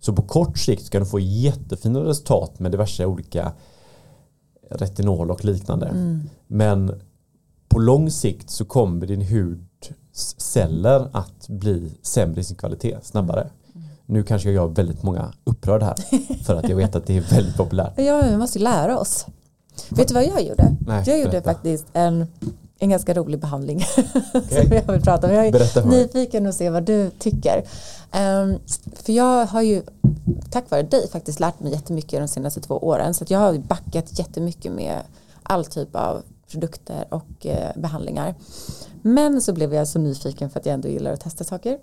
[0.00, 3.52] Så på kort sikt ska du få jättefina resultat med diverse olika
[4.70, 5.86] retinol och liknande.
[5.86, 6.20] Mm.
[6.46, 7.00] Men
[7.68, 13.50] på lång sikt så kommer din huds celler att bli sämre i sin kvalitet snabbare.
[14.06, 15.96] Nu kanske jag gör väldigt många upprörda här
[16.44, 17.92] för att jag vet att det är väldigt populärt.
[17.96, 19.26] Ja, vi måste lära oss.
[19.88, 20.76] Vet du vad jag gjorde?
[20.86, 21.52] Nej, jag gjorde berätta.
[21.52, 22.26] faktiskt en,
[22.78, 23.84] en ganska rolig behandling
[24.34, 24.62] okay.
[24.64, 25.34] som jag vill prata om.
[25.34, 27.64] Jag är nyfiken att se vad du tycker.
[28.14, 28.58] Um,
[28.94, 29.82] för jag har ju
[30.50, 34.18] tack vare dig faktiskt lärt mig jättemycket de senaste två åren så jag har backat
[34.18, 35.02] jättemycket med
[35.42, 38.34] all typ av produkter och eh, behandlingar.
[39.02, 41.78] Men så blev jag så nyfiken för att jag ändå gillar att testa saker.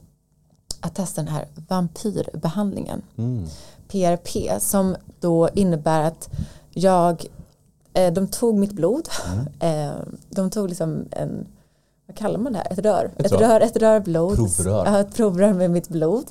[0.82, 3.02] Att testa den här vampyrbehandlingen.
[3.18, 3.46] Mm.
[3.88, 6.30] PRP som då innebär att
[6.70, 7.30] jag
[7.94, 9.10] Eh, de tog mitt blod.
[9.34, 9.48] Mm.
[9.60, 9.96] Eh,
[10.30, 11.48] de tog liksom en,
[12.08, 12.68] vad kallar man det här?
[12.72, 13.12] Ett rör.
[13.18, 13.62] Ett, ett rör.
[13.62, 14.36] ett rör blod.
[14.36, 14.86] Provrör.
[14.86, 16.26] Ja, ett provrör med mitt blod.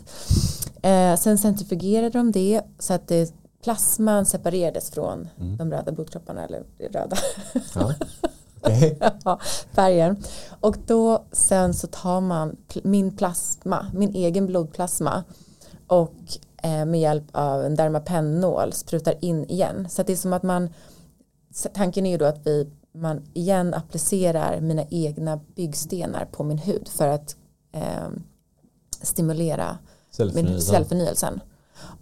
[0.82, 3.32] Eh, sen centrifugerade de det så att det,
[3.62, 5.56] plasman separerades från mm.
[5.56, 6.44] de röda blodkropparna.
[6.44, 7.16] Eller röda.
[7.74, 7.94] Ja.
[8.62, 8.94] Okay.
[9.24, 9.40] ja,
[9.72, 10.16] färgen.
[10.60, 15.24] Och då sen så tar man min plasma, min egen blodplasma
[15.86, 16.14] och
[16.62, 19.88] med hjälp av en dermapennål sprutar in igen.
[19.90, 20.68] Så det är som att man
[21.72, 26.88] tanken är ju då att vi, man igen applicerar mina egna byggstenar på min hud
[26.88, 27.36] för att
[27.72, 28.08] eh,
[29.02, 29.78] stimulera
[30.10, 30.74] cellförnyelsen.
[30.74, 31.40] cellförnyelsen.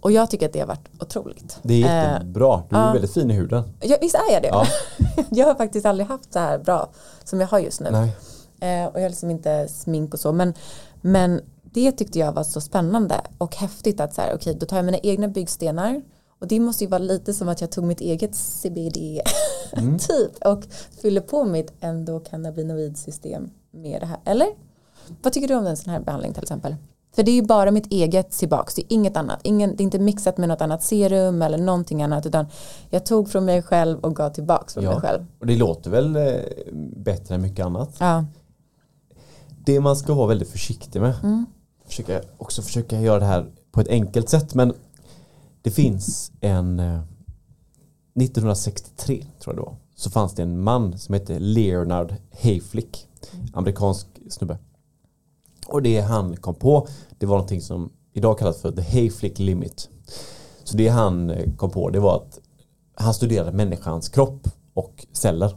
[0.01, 1.59] Och jag tycker att det har varit otroligt.
[1.61, 2.63] Det är jättebra.
[2.69, 3.63] Du är uh, väldigt fin i huden.
[3.81, 4.47] Ja, visst är jag det?
[4.47, 4.65] Ja.
[5.29, 6.89] jag har faktiskt aldrig haft så här bra
[7.23, 7.89] som jag har just nu.
[7.89, 10.31] Uh, och jag har liksom inte smink och så.
[10.31, 10.53] Men,
[11.01, 14.65] men det tyckte jag var så spännande och häftigt att så här, okej, okay, då
[14.65, 16.01] tar jag mina egna byggstenar
[16.39, 18.97] och det måste ju vara lite som att jag tog mitt eget CBD
[19.71, 19.97] mm.
[19.99, 20.63] typ och
[21.01, 24.19] fyller på mitt endokannabinoidsystem med det här.
[24.25, 24.47] Eller?
[25.21, 26.75] Vad tycker du om en sån här behandling till exempel?
[27.17, 29.39] För det är ju bara mitt eget Cibax, det är inget annat.
[29.43, 32.45] Ingen, det är inte mixat med något annat serum eller någonting annat utan
[32.89, 34.91] jag tog från mig själv och gav tillbaka från ja.
[34.91, 35.25] mig själv.
[35.39, 36.23] Och det låter väl eh,
[36.95, 37.95] bättre än mycket annat.
[37.99, 38.25] Ja.
[39.65, 41.45] Det man ska vara väldigt försiktig med, mm.
[41.85, 44.73] försöka, också försöka göra det här på ett enkelt sätt men
[45.61, 51.39] det finns en 1963 eh, tror jag då så fanns det en man som hette
[51.39, 53.07] Leonard Hayflick
[53.53, 54.57] amerikansk snubbe
[55.69, 56.87] och det han kom på
[57.17, 59.89] det var någonting som idag kallas för the Hayflick limit
[60.63, 62.39] så det han eh, kom på det var att
[62.95, 65.55] han studerade människans kropp och celler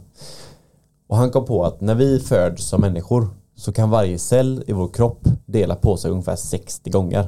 [1.07, 4.73] och han kom på att när vi föds som människor så kan varje cell i
[4.73, 7.27] vår kropp dela på sig ungefär 60 gånger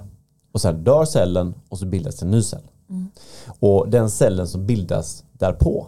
[0.51, 2.63] och sen dör cellen och så bildas en ny cell
[2.93, 3.11] Mm.
[3.59, 5.87] Och den cellen som bildas därpå,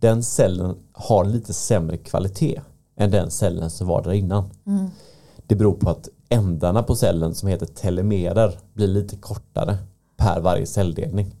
[0.00, 2.60] den cellen har lite sämre kvalitet
[2.96, 4.50] än den cellen som var där innan.
[4.66, 4.90] Mm.
[5.46, 9.76] Det beror på att ändarna på cellen som heter telemerer blir lite kortare
[10.16, 11.36] per varje celldelning.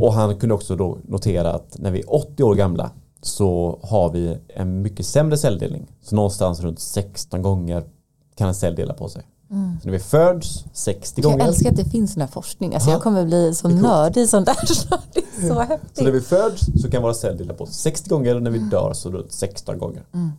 [0.00, 2.90] Och han kunde också då notera att när vi är 80 år gamla
[3.22, 5.86] så har vi en mycket sämre celldelning.
[6.02, 7.84] Så någonstans runt 16 gånger
[8.34, 9.22] kan en cell dela på sig.
[9.50, 9.78] Mm.
[9.82, 11.38] Så när vi föds 60 gånger.
[11.38, 12.74] Jag älskar att det finns sån här forskning.
[12.74, 14.56] Alltså jag kommer bli så nördig i sånt där.
[15.12, 15.96] det är så häftigt.
[15.96, 18.50] Så när vi föds så kan våra celler dela på sig 60 gånger och när
[18.50, 20.02] vi dör så runt 16 gånger.
[20.14, 20.30] Mm.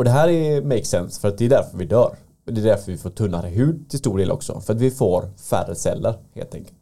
[0.00, 2.16] Och det här är make sense för att det är därför vi dör.
[2.44, 4.60] Det är därför vi får tunnare hud till stor del också.
[4.60, 6.78] För att vi får färre celler helt enkelt.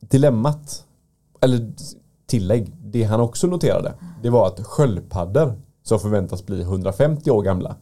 [0.00, 0.84] Dilemmat,
[1.40, 1.72] eller
[2.26, 7.76] tillägg, det han också noterade, det var att sköldpaddor som förväntas bli 150 år gamla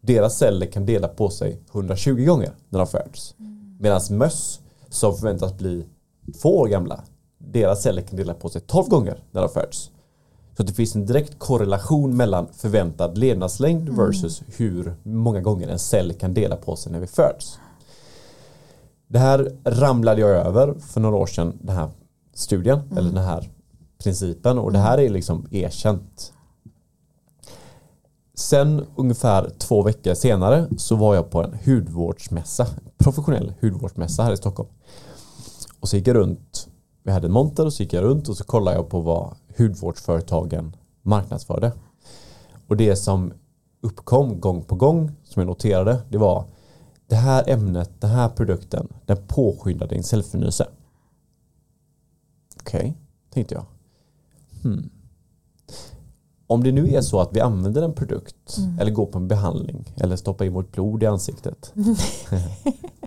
[0.00, 3.34] deras celler kan dela på sig 120 gånger när de föds.
[3.80, 5.86] Medan möss som förväntas bli
[6.42, 7.04] två år gamla,
[7.38, 9.90] deras celler kan dela på sig 12 gånger när de föds.
[10.60, 13.96] Så det finns en direkt korrelation mellan förväntad levnadslängd mm.
[13.96, 17.58] versus hur många gånger en cell kan dela på sig när vi föds.
[19.08, 21.88] Det här ramlade jag över för några år sedan, den här
[22.34, 22.98] studien, mm.
[22.98, 23.50] eller den här
[23.98, 26.32] principen och det här är liksom erkänt
[28.34, 32.66] Sen ungefär två veckor senare så var jag på en hudvårdsmässa,
[32.98, 34.68] professionell hudvårdsmässa här i Stockholm.
[35.80, 36.68] Och så gick jag runt,
[37.02, 39.34] vi hade en monter och så gick jag runt och så kollade jag på vad
[39.60, 41.72] hudvårdsföretagen marknadsförde.
[42.66, 43.32] Och det som
[43.80, 46.44] uppkom gång på gång som jag noterade det var
[47.06, 50.68] det här ämnet, den här produkten, den påskyndar din cellförnyelse.
[52.60, 52.92] Okej, okay,
[53.30, 53.64] tänkte jag.
[54.62, 54.90] Hmm.
[56.46, 58.78] Om det nu är så att vi använder en produkt mm.
[58.78, 61.72] eller går på en behandling eller stoppar in vårt blod i ansiktet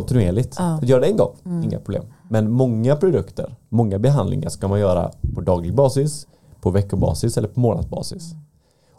[0.00, 0.54] kontinuerligt.
[0.58, 0.80] Ja.
[0.82, 1.64] Gör det en gång, mm.
[1.64, 2.04] inga problem.
[2.30, 6.26] Men många produkter, många behandlingar ska man göra på daglig basis,
[6.60, 8.32] på veckobasis eller på månadsbasis.
[8.32, 8.44] Mm.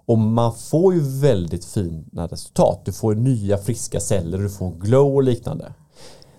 [0.06, 2.82] Och man får ju väldigt fina resultat.
[2.86, 5.74] Du får nya friska celler, du får glow och liknande.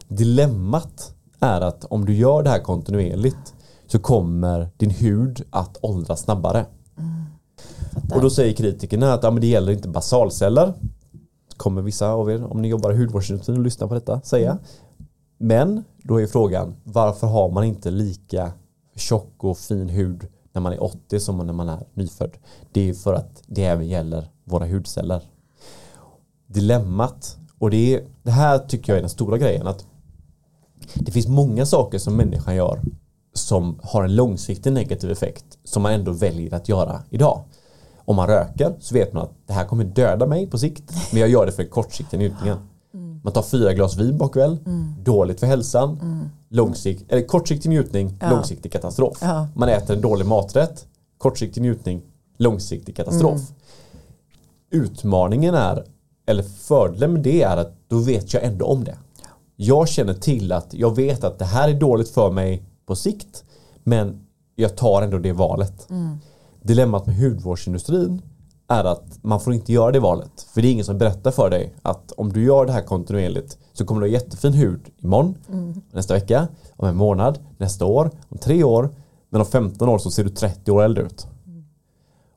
[0.08, 3.54] Dilemmat är att om du gör det här kontinuerligt
[3.86, 6.66] så kommer din hud att åldras snabbare.
[6.98, 7.24] Mm.
[8.14, 10.74] Och då säger kritikerna att ja, men det gäller inte basalceller.
[11.58, 14.50] Kommer vissa av er, om ni jobbar i hudvårdsindustrin och lyssnar på detta, säga.
[14.50, 14.62] Mm.
[15.38, 18.52] Men då är frågan, varför har man inte lika
[18.96, 22.30] tjock och fin hud när man är 80 som när man är nyfödd?
[22.72, 25.22] Det är för att det även gäller våra hudceller.
[26.46, 29.86] Dilemmat, och det, är, det här tycker jag är den stora grejen, att
[30.94, 32.80] det finns många saker som människan gör
[33.38, 37.44] som har en långsiktig negativ effekt som man ändå väljer att göra idag.
[38.08, 41.20] Om man röker så vet man att det här kommer döda mig på sikt men
[41.20, 42.58] jag gör det för kortsiktig njutningen.
[42.94, 43.20] Mm.
[43.24, 44.94] Man tar fyra glas vin bakväl, mm.
[45.02, 46.28] dåligt för hälsan, mm.
[46.48, 48.30] långsikt, eller kortsiktig njutning, ja.
[48.30, 49.18] långsiktig katastrof.
[49.20, 49.48] Ja.
[49.54, 50.86] Man äter en dålig maträtt,
[51.18, 52.02] kortsiktig njutning,
[52.36, 53.40] långsiktig katastrof.
[54.70, 54.84] Mm.
[54.84, 55.84] Utmaningen är,
[56.26, 58.96] eller fördelen med det är att då vet jag ändå om det.
[59.56, 63.44] Jag känner till att jag vet att det här är dåligt för mig på sikt.
[63.84, 65.90] Men jag tar ändå det valet.
[65.90, 66.18] Mm.
[66.68, 68.22] Dilemmat med hudvårdsindustrin
[68.68, 70.46] är att man får inte göra det valet.
[70.54, 73.58] För det är ingen som berättar för dig att om du gör det här kontinuerligt
[73.72, 75.82] så kommer du ha jättefin hud imorgon, mm.
[75.92, 78.90] nästa vecka, om en månad, nästa år, om tre år.
[79.30, 81.26] Men om 15 år så ser du 30 år äldre ut.
[81.46, 81.64] Mm.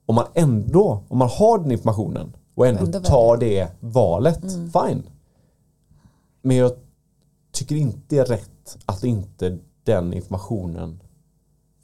[0.06, 4.72] Om man ändå, om man har den informationen och ändå, ändå tar det valet, mm.
[4.72, 5.04] fine.
[6.42, 6.72] Men jag
[7.52, 11.00] tycker inte det är rätt att inte den informationen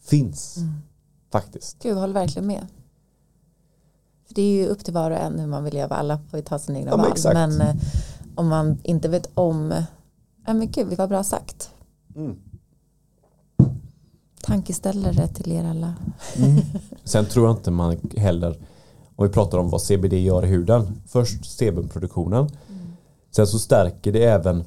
[0.02, 0.58] finns.
[0.58, 0.74] Mm.
[1.32, 1.84] Faktiskt.
[1.84, 2.68] Gud, håller verkligen med.
[4.28, 5.96] För det är ju upp till var och en hur man vill leva.
[5.96, 7.14] Alla får ju ta sina egna ja, val.
[7.34, 7.76] Men, men eh,
[8.36, 9.84] om man inte vet om,
[10.46, 11.70] ja men gud, vad bra sagt.
[12.16, 12.38] Mm.
[14.42, 15.94] Tankeställare till er alla.
[16.38, 16.62] Mm.
[17.04, 18.60] Sen tror jag inte man heller,
[19.16, 21.02] om vi pratar om vad CBD gör i huden.
[21.08, 22.50] Först sebumproduktionen.
[22.70, 22.88] Mm.
[23.32, 24.64] Sen så stärker det även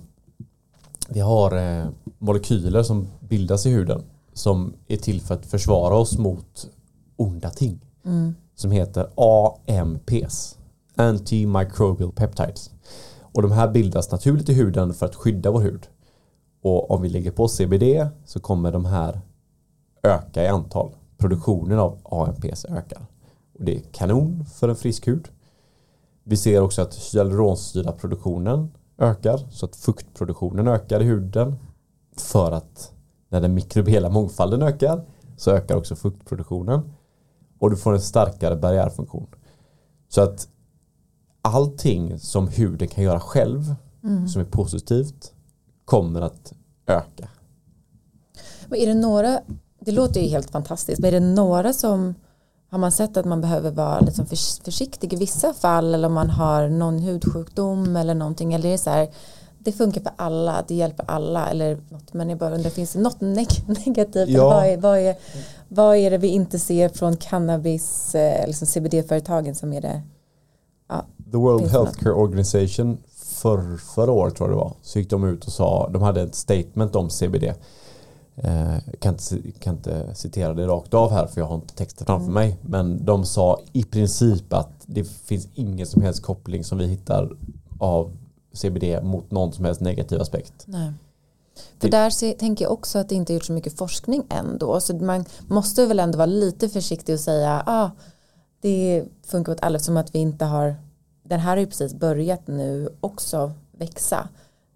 [1.08, 1.86] vi har eh,
[2.18, 4.02] molekyler som bildas i huden
[4.32, 6.68] som är till för att försvara oss mot
[7.16, 7.80] onda ting.
[8.04, 8.34] Mm.
[8.54, 10.58] Som heter AMPs.
[10.96, 12.70] Antimicrobial peptides.
[13.32, 15.86] Och de här bildas naturligt i huden för att skydda vår hud.
[16.62, 19.20] Och om vi lägger på CBD så kommer de här
[20.02, 20.90] öka i antal.
[21.18, 23.06] Produktionen av AMPs ökar.
[23.58, 25.28] Och det är kanon för en frisk hud.
[26.24, 31.56] Vi ser också att hyaluronsyraproduktionen ökar så att fuktproduktionen ökar i huden
[32.16, 32.92] för att
[33.30, 35.04] när den mikrobiella mångfalden ökar
[35.36, 36.92] så ökar också fuktproduktionen
[37.58, 39.26] och du får en starkare barriärfunktion.
[40.08, 40.48] Så att
[41.42, 43.74] allting som huden kan göra själv
[44.04, 44.28] mm.
[44.28, 45.32] som är positivt
[45.84, 46.52] kommer att
[46.86, 47.28] öka.
[48.68, 49.40] Men är det några,
[49.80, 52.14] det låter ju helt fantastiskt, men är det några som
[52.70, 54.26] har man sett att man behöver vara liksom
[54.64, 58.78] försiktig i vissa fall eller om man har någon hudsjukdom eller någonting eller är det
[58.78, 59.08] så här
[59.64, 63.00] det funkar för alla, det hjälper alla eller något, men jag bara undrar, finns det
[63.00, 63.48] något neg
[63.86, 64.28] negativt?
[64.28, 64.44] Ja.
[64.44, 65.16] Vad, är, vad, är,
[65.68, 70.02] vad är det vi inte ser från cannabis, eh, liksom CBD-företagen som är det?
[70.88, 75.24] Ja, The World Healthcare Organization för, förra året tror jag det var, så gick de
[75.24, 77.44] ut och sa, de hade ett statement om CBD
[78.36, 82.06] eh, kan inte, kan inte citera det rakt av här för jag har inte texten
[82.06, 82.34] framför mm.
[82.34, 82.58] mig.
[82.62, 87.32] Men de sa i princip att det finns ingen som helst koppling som vi hittar
[87.78, 88.12] av
[88.52, 90.64] CBD mot någon som helst negativ aspekt.
[90.66, 90.92] Nej.
[91.78, 94.80] För där se, tänker jag också att det inte gjort så mycket forskning ändå.
[94.80, 97.90] Så man måste väl ändå vara lite försiktig och säga ah,
[98.60, 100.76] det funkar åt alla som att vi inte har
[101.30, 104.28] den här har ju precis börjat nu också växa.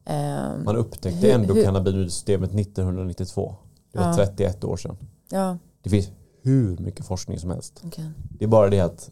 [0.06, 3.54] Um, Man upptäckte endokannabinoidsystemet 1992.
[3.92, 4.14] Det var ja.
[4.14, 4.96] 31 år sedan.
[5.30, 5.58] Ja.
[5.82, 6.08] Det finns
[6.42, 7.82] hur mycket forskning som helst.
[7.86, 8.04] Okay.
[8.38, 9.10] Det är bara det att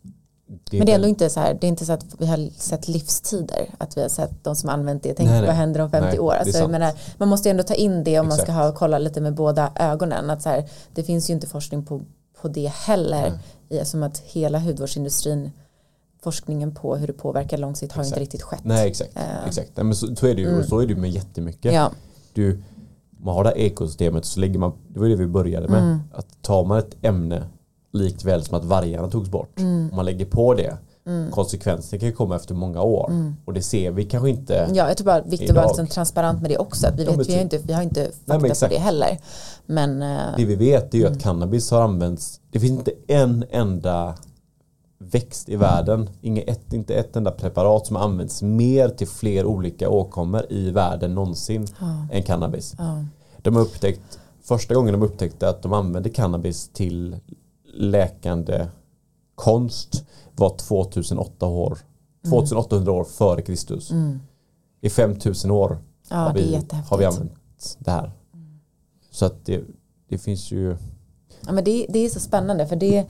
[0.71, 2.51] det men det är ändå inte så här, det är inte så att vi har
[2.59, 5.47] sett livstider, att vi har sett de som använt det, tänk nej, nej.
[5.47, 6.33] vad händer om 50 nej, år.
[6.35, 8.49] Alltså, menar, man måste ändå ta in det om Exakt.
[8.49, 10.31] man ska ha, kolla lite med båda ögonen.
[10.31, 12.01] Att så här, det finns ju inte forskning på,
[12.41, 13.39] på det heller,
[13.69, 15.51] i, som att hela hudvårdsindustrin
[16.23, 18.33] forskningen på hur det påverkar långsiktigt har ju inte Exakt.
[18.33, 18.65] riktigt skett.
[18.65, 19.17] Nej exakt.
[19.17, 19.47] Eh.
[19.47, 19.71] exakt.
[19.75, 20.65] Nej, men så, så är det ju Mm.
[20.65, 21.75] så är det ju med jättemycket.
[21.75, 21.91] Ja,
[22.35, 22.63] Du,
[23.21, 25.83] man har det här ekosystemet så lägger man, det var ju det vi började med.
[25.83, 25.99] Mm.
[26.13, 27.45] Att tar man ett ämne
[27.93, 29.59] likväl som att vargarna togs bort.
[29.59, 29.89] Mm.
[29.91, 30.77] Om man lägger på det.
[31.31, 33.11] Konsekvenser kan ju komma efter många år.
[33.11, 33.37] Mm.
[33.45, 34.71] Och det ser vi kanske inte.
[34.75, 36.87] ja jag tror bara viktigt att vara liksom transparent med det också.
[36.87, 37.41] Att vi, vet, vi, har typ.
[37.43, 38.75] inte, vi har inte fakta på exakt.
[38.75, 39.19] det heller.
[39.67, 41.13] Men eh, Det vi vet är ju Mm.
[41.17, 42.41] att cannabis har använts.
[42.51, 44.15] Det finns inte en enda
[44.99, 46.11] växt i världen.
[46.21, 51.15] Inget, ett, inte ett enda preparat som används mer till fler olika åkommor i världen
[51.15, 51.67] någonsin
[52.13, 52.75] än cannabis.
[53.43, 57.17] De har upptäckt, första gången de upptäckte att de använde cannabis till
[57.73, 58.69] läkande
[59.35, 60.05] konst
[60.37, 61.79] var 2008 år,
[62.29, 63.91] 2800 år före Kristus.
[63.91, 64.21] mm.
[64.81, 67.33] I 5000 år ja har, vi, har vi använt
[67.79, 68.13] det här.
[69.11, 69.63] Så att det,
[70.09, 70.77] det finns ju
[71.47, 73.07] Ja, men det, det är så spännande för det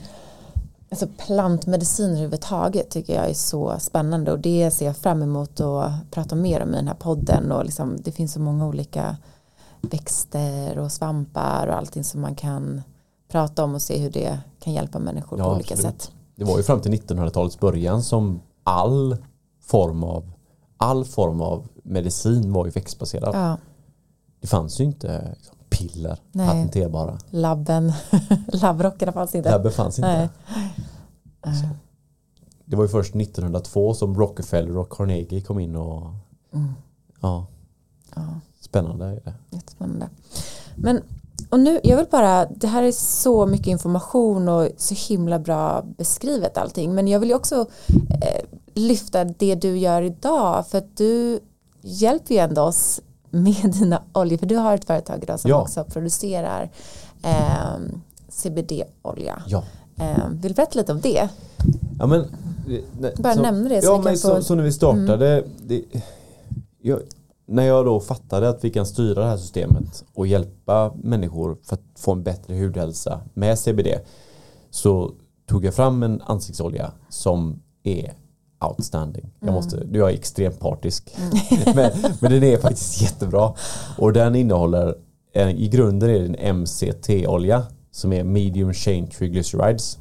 [0.90, 5.92] alltså plantmedicin överhuvudtaget tycker jag är så spännande och det ser jag fram emot att
[6.10, 9.16] prata mer om i den här podden och liksom, det finns så många olika
[9.80, 12.82] växter och svampar och allting som man kan
[13.28, 16.02] prata om och se hur det kan hjälpa människor Ja, på olika absolut.
[16.02, 16.12] sätt.
[16.36, 19.16] Det var ju fram till 1900-talets början som all
[19.60, 20.32] form av
[20.76, 23.34] all form av medicin var ju växtbaserad.
[23.34, 23.56] Ja,
[24.40, 26.46] Det fanns ju inte liksom, piller Nej.
[26.48, 27.18] patenterbara.
[27.30, 27.92] labben,
[28.52, 29.52] labbrockarna fanns inte.
[29.58, 30.30] Det befanns inte.
[31.44, 31.54] Nej.
[31.54, 31.68] Så.
[32.64, 36.12] Det var ju först 1902 som Rockefeller och Carnegie kom in och
[36.54, 36.72] Mm.
[37.20, 37.46] ja,
[38.14, 38.22] Ja.
[38.60, 39.34] spännande är det.
[39.50, 40.08] Jättespännande.
[40.76, 41.00] Men,
[41.52, 45.82] och nu, jag vill bara, det här är så mycket information och så himla bra
[45.96, 46.94] beskrivet allting.
[46.94, 47.66] Men jag vill ju också
[48.22, 48.44] eh,
[48.74, 50.66] lyfta det du gör idag.
[50.66, 51.40] För att du
[51.82, 53.00] hjälper ju ändå oss
[53.30, 54.38] med dina oljor.
[54.38, 55.60] För du har ett företag idag som Ja.
[55.62, 56.70] också producerar
[57.22, 57.76] eh,
[58.28, 59.42] CBD-olja.
[59.46, 59.64] Ja.
[59.98, 61.28] Eh, vill du berätta lite om det?
[61.98, 62.24] Ja men,
[63.00, 64.42] nej, Bara nämna det så ja, men så, få- Mm.
[64.42, 65.82] så när vi startade, det,
[66.82, 67.00] jag,
[67.52, 71.74] när jag då fattade att vi kan styra det här systemet och hjälpa människor för
[71.74, 73.88] att få en bättre hudhälsa med CBD
[74.70, 75.12] så
[75.48, 78.12] tog jag fram en ansiktsolja som är
[78.68, 79.30] outstanding.
[79.40, 79.54] Jag, Mm.
[79.54, 81.16] måste, jag är extremt partisk.
[81.74, 81.90] men,
[82.20, 83.54] men den är faktiskt jättebra.
[83.98, 84.94] Och den innehåller,
[85.32, 89.98] en, i grunden är det en MCT-olja som är medium chain triglycerides.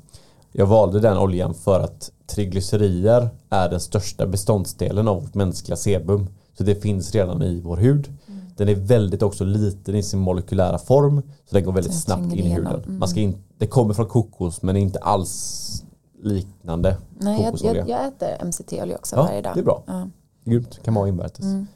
[0.52, 6.28] Jag valde den oljan för att triglycerier är den största beståndsdelen av vårt mänskliga sebum.
[6.58, 8.10] Så det finns redan i vår hud.
[8.58, 11.22] Den är väldigt också liten i sin molekylära form.
[11.46, 12.84] Så den går väldigt Den snabbt in i huden.
[12.84, 13.00] Mm.
[13.00, 15.84] Man ska in, det kommer från kokos men är inte alls
[16.22, 17.88] liknande Nej, jag, kokosolja.
[17.88, 19.56] jag, jag äter MCT-olja också Ja, varje dag.
[19.56, 19.84] det är bra.
[19.88, 20.08] Ja.
[20.46, 21.46] Grymt, kan vara invärtes.
[21.46, 21.68] Mm.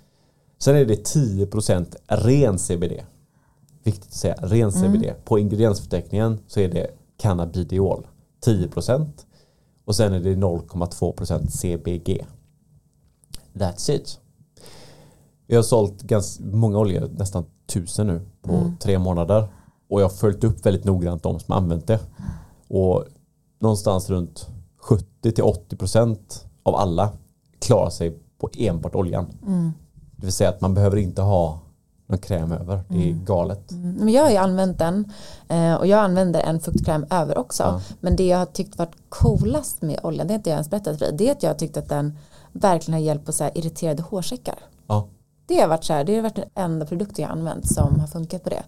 [0.60, 2.94] Sen är det 10% ren CBD.
[3.84, 5.14] Viktigt att säga, ren CBD.
[5.26, 8.08] På ingrediensförteckningen så är det cannabidiol.
[8.46, 9.08] 10%
[9.86, 12.26] och sen är det 0,2% CBG.
[13.54, 14.20] That's it.
[15.48, 18.78] Jag har sålt ganska många oljor, nästan tusen nu på Mm.
[18.78, 19.48] tre månader.
[19.90, 22.00] Och jag har följt upp väldigt noggrant de som använt det.
[22.68, 23.04] Och
[23.60, 24.48] någonstans runt
[24.82, 27.10] 70-80% av alla
[27.60, 29.26] klarar sig på enbart oljan.
[29.48, 29.74] Mm.
[30.16, 31.60] Det vill säga att man behöver inte ha
[32.08, 32.84] någon kräm över.
[32.88, 33.72] Det är galet.
[33.72, 35.12] Mm, Men jag har ju använt den
[35.48, 37.64] eh, och jag använder en fuktkräm över också.
[37.64, 37.82] Ja.
[38.00, 41.00] Men det jag har tyckt varit coolast med oljan, det har inte jag ens berättat
[41.00, 42.18] för dig, det är att jag har tyckt att den
[42.52, 44.56] verkligen har hjälpt på så irriterade hårsäckar.
[44.88, 45.08] Ja.
[45.48, 48.08] Det har varit så här, det har varit den enda produkten jag använt som har
[48.08, 48.64] funkat på det.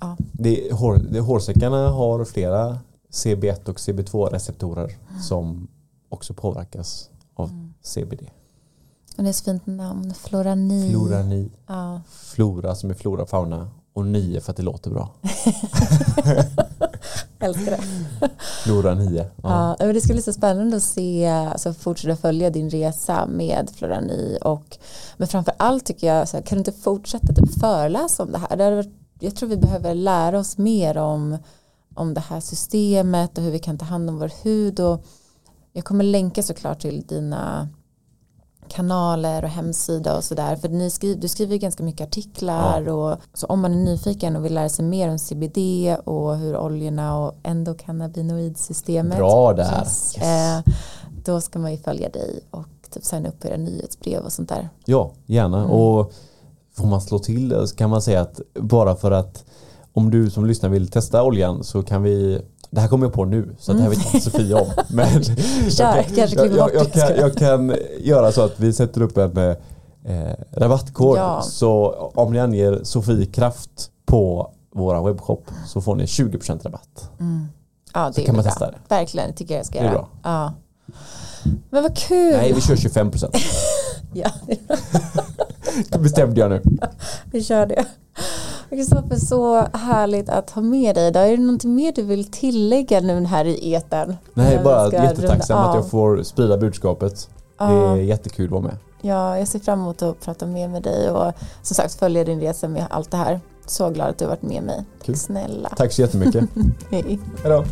[0.00, 2.78] Ja, Det, hår, det, hårsäckarna har flera
[3.12, 4.92] CB1 och CB2-receptorer
[5.22, 5.68] som
[6.08, 8.20] också påverkas av CBD.
[9.16, 10.90] och det är ett fint namn, Florani.
[10.90, 12.00] Florani, Ja.
[12.10, 15.10] flora som är flora fauna och nio för att det låter bra.
[17.38, 17.80] Älskar det.
[18.64, 19.26] Flora 9.
[19.42, 19.76] Ja.
[19.78, 23.70] Ja, men det ska bli så spännande att se, alltså fortsätta följa din resa med
[23.76, 24.78] Florani och
[25.16, 28.38] men framför allt tycker jag, så här, kan du inte fortsätta typ föreläsa om det
[28.38, 28.56] här?
[28.56, 31.38] Det varit, jag tror vi behöver lära oss mer om,
[31.94, 35.04] om det här systemet och hur vi kan ta hand om vår hud och
[35.72, 37.68] jag kommer länka såklart till dina
[38.68, 43.18] kanaler och hemsida och sådär för ni skriver, du skriver ju ganska mycket artiklar och
[43.34, 45.58] så om man är nyfiken och vill lära sig mer om CBD
[46.04, 49.78] och hur oljorna och endokannabinoidsystemet Bra där.
[49.80, 50.16] Yes.
[50.16, 50.72] Eh,
[51.24, 54.48] då ska man ju följa dig och typ signa upp på era nyhetsbrev och sånt
[54.48, 54.68] där.
[54.84, 55.58] Ja, gärna.
[55.58, 55.70] Mm.
[55.70, 56.12] Och
[56.72, 59.44] får man slå till så kan man säga att bara för att
[59.92, 63.24] om du som lyssnar vill testa oljan så kan vi det här kommer jag på
[63.24, 64.66] nu så det här vet inte Sofia om.
[64.88, 65.08] Men
[65.58, 65.70] Mm.
[65.70, 69.16] Kör, jag, kan, jag, jag, jag, kan, jag kan göra så att vi sätter upp
[69.16, 69.38] en
[70.04, 71.18] eh, rabattkod.
[71.18, 71.42] Ja.
[71.42, 77.10] Så om ni anger Sofie Kraft på våra webbshop så får ni 20% rabatt.
[77.94, 78.50] Ja, det Så är kan man bra.
[78.52, 78.76] testa det.
[78.88, 79.94] Verkligen, det tycker jag ska Det är göra.
[79.94, 80.08] bra.
[80.22, 80.52] Ja.
[81.70, 82.32] Men vad kul!
[82.36, 83.36] Nej, vi kör 25 procent.
[84.12, 84.30] Ja,
[85.90, 86.62] Det bestämde jag nu.
[87.24, 87.84] vi kör det.
[88.70, 91.12] Kristoffer, så härligt att ha med dig.
[91.12, 91.26] Där.
[91.26, 94.16] Är det någonting mer du vill tillägga nu här i etern?
[94.34, 97.28] Nej, Innan bara vi ska jättetacksam att jag får sprida budskapet.
[97.58, 97.96] Det är Ja.
[97.96, 98.76] jättekul att vara med.
[99.02, 102.40] Ja, jag ser fram emot att prata mer med dig och som sagt följa din
[102.40, 103.40] resa med allt det här.
[103.66, 104.84] Så glad att du har varit med mig.
[105.04, 105.16] Kul.
[105.16, 105.68] Snälla.
[105.76, 106.44] Tack så jättemycket.
[106.90, 107.02] Hej.
[107.04, 107.64] Hej då.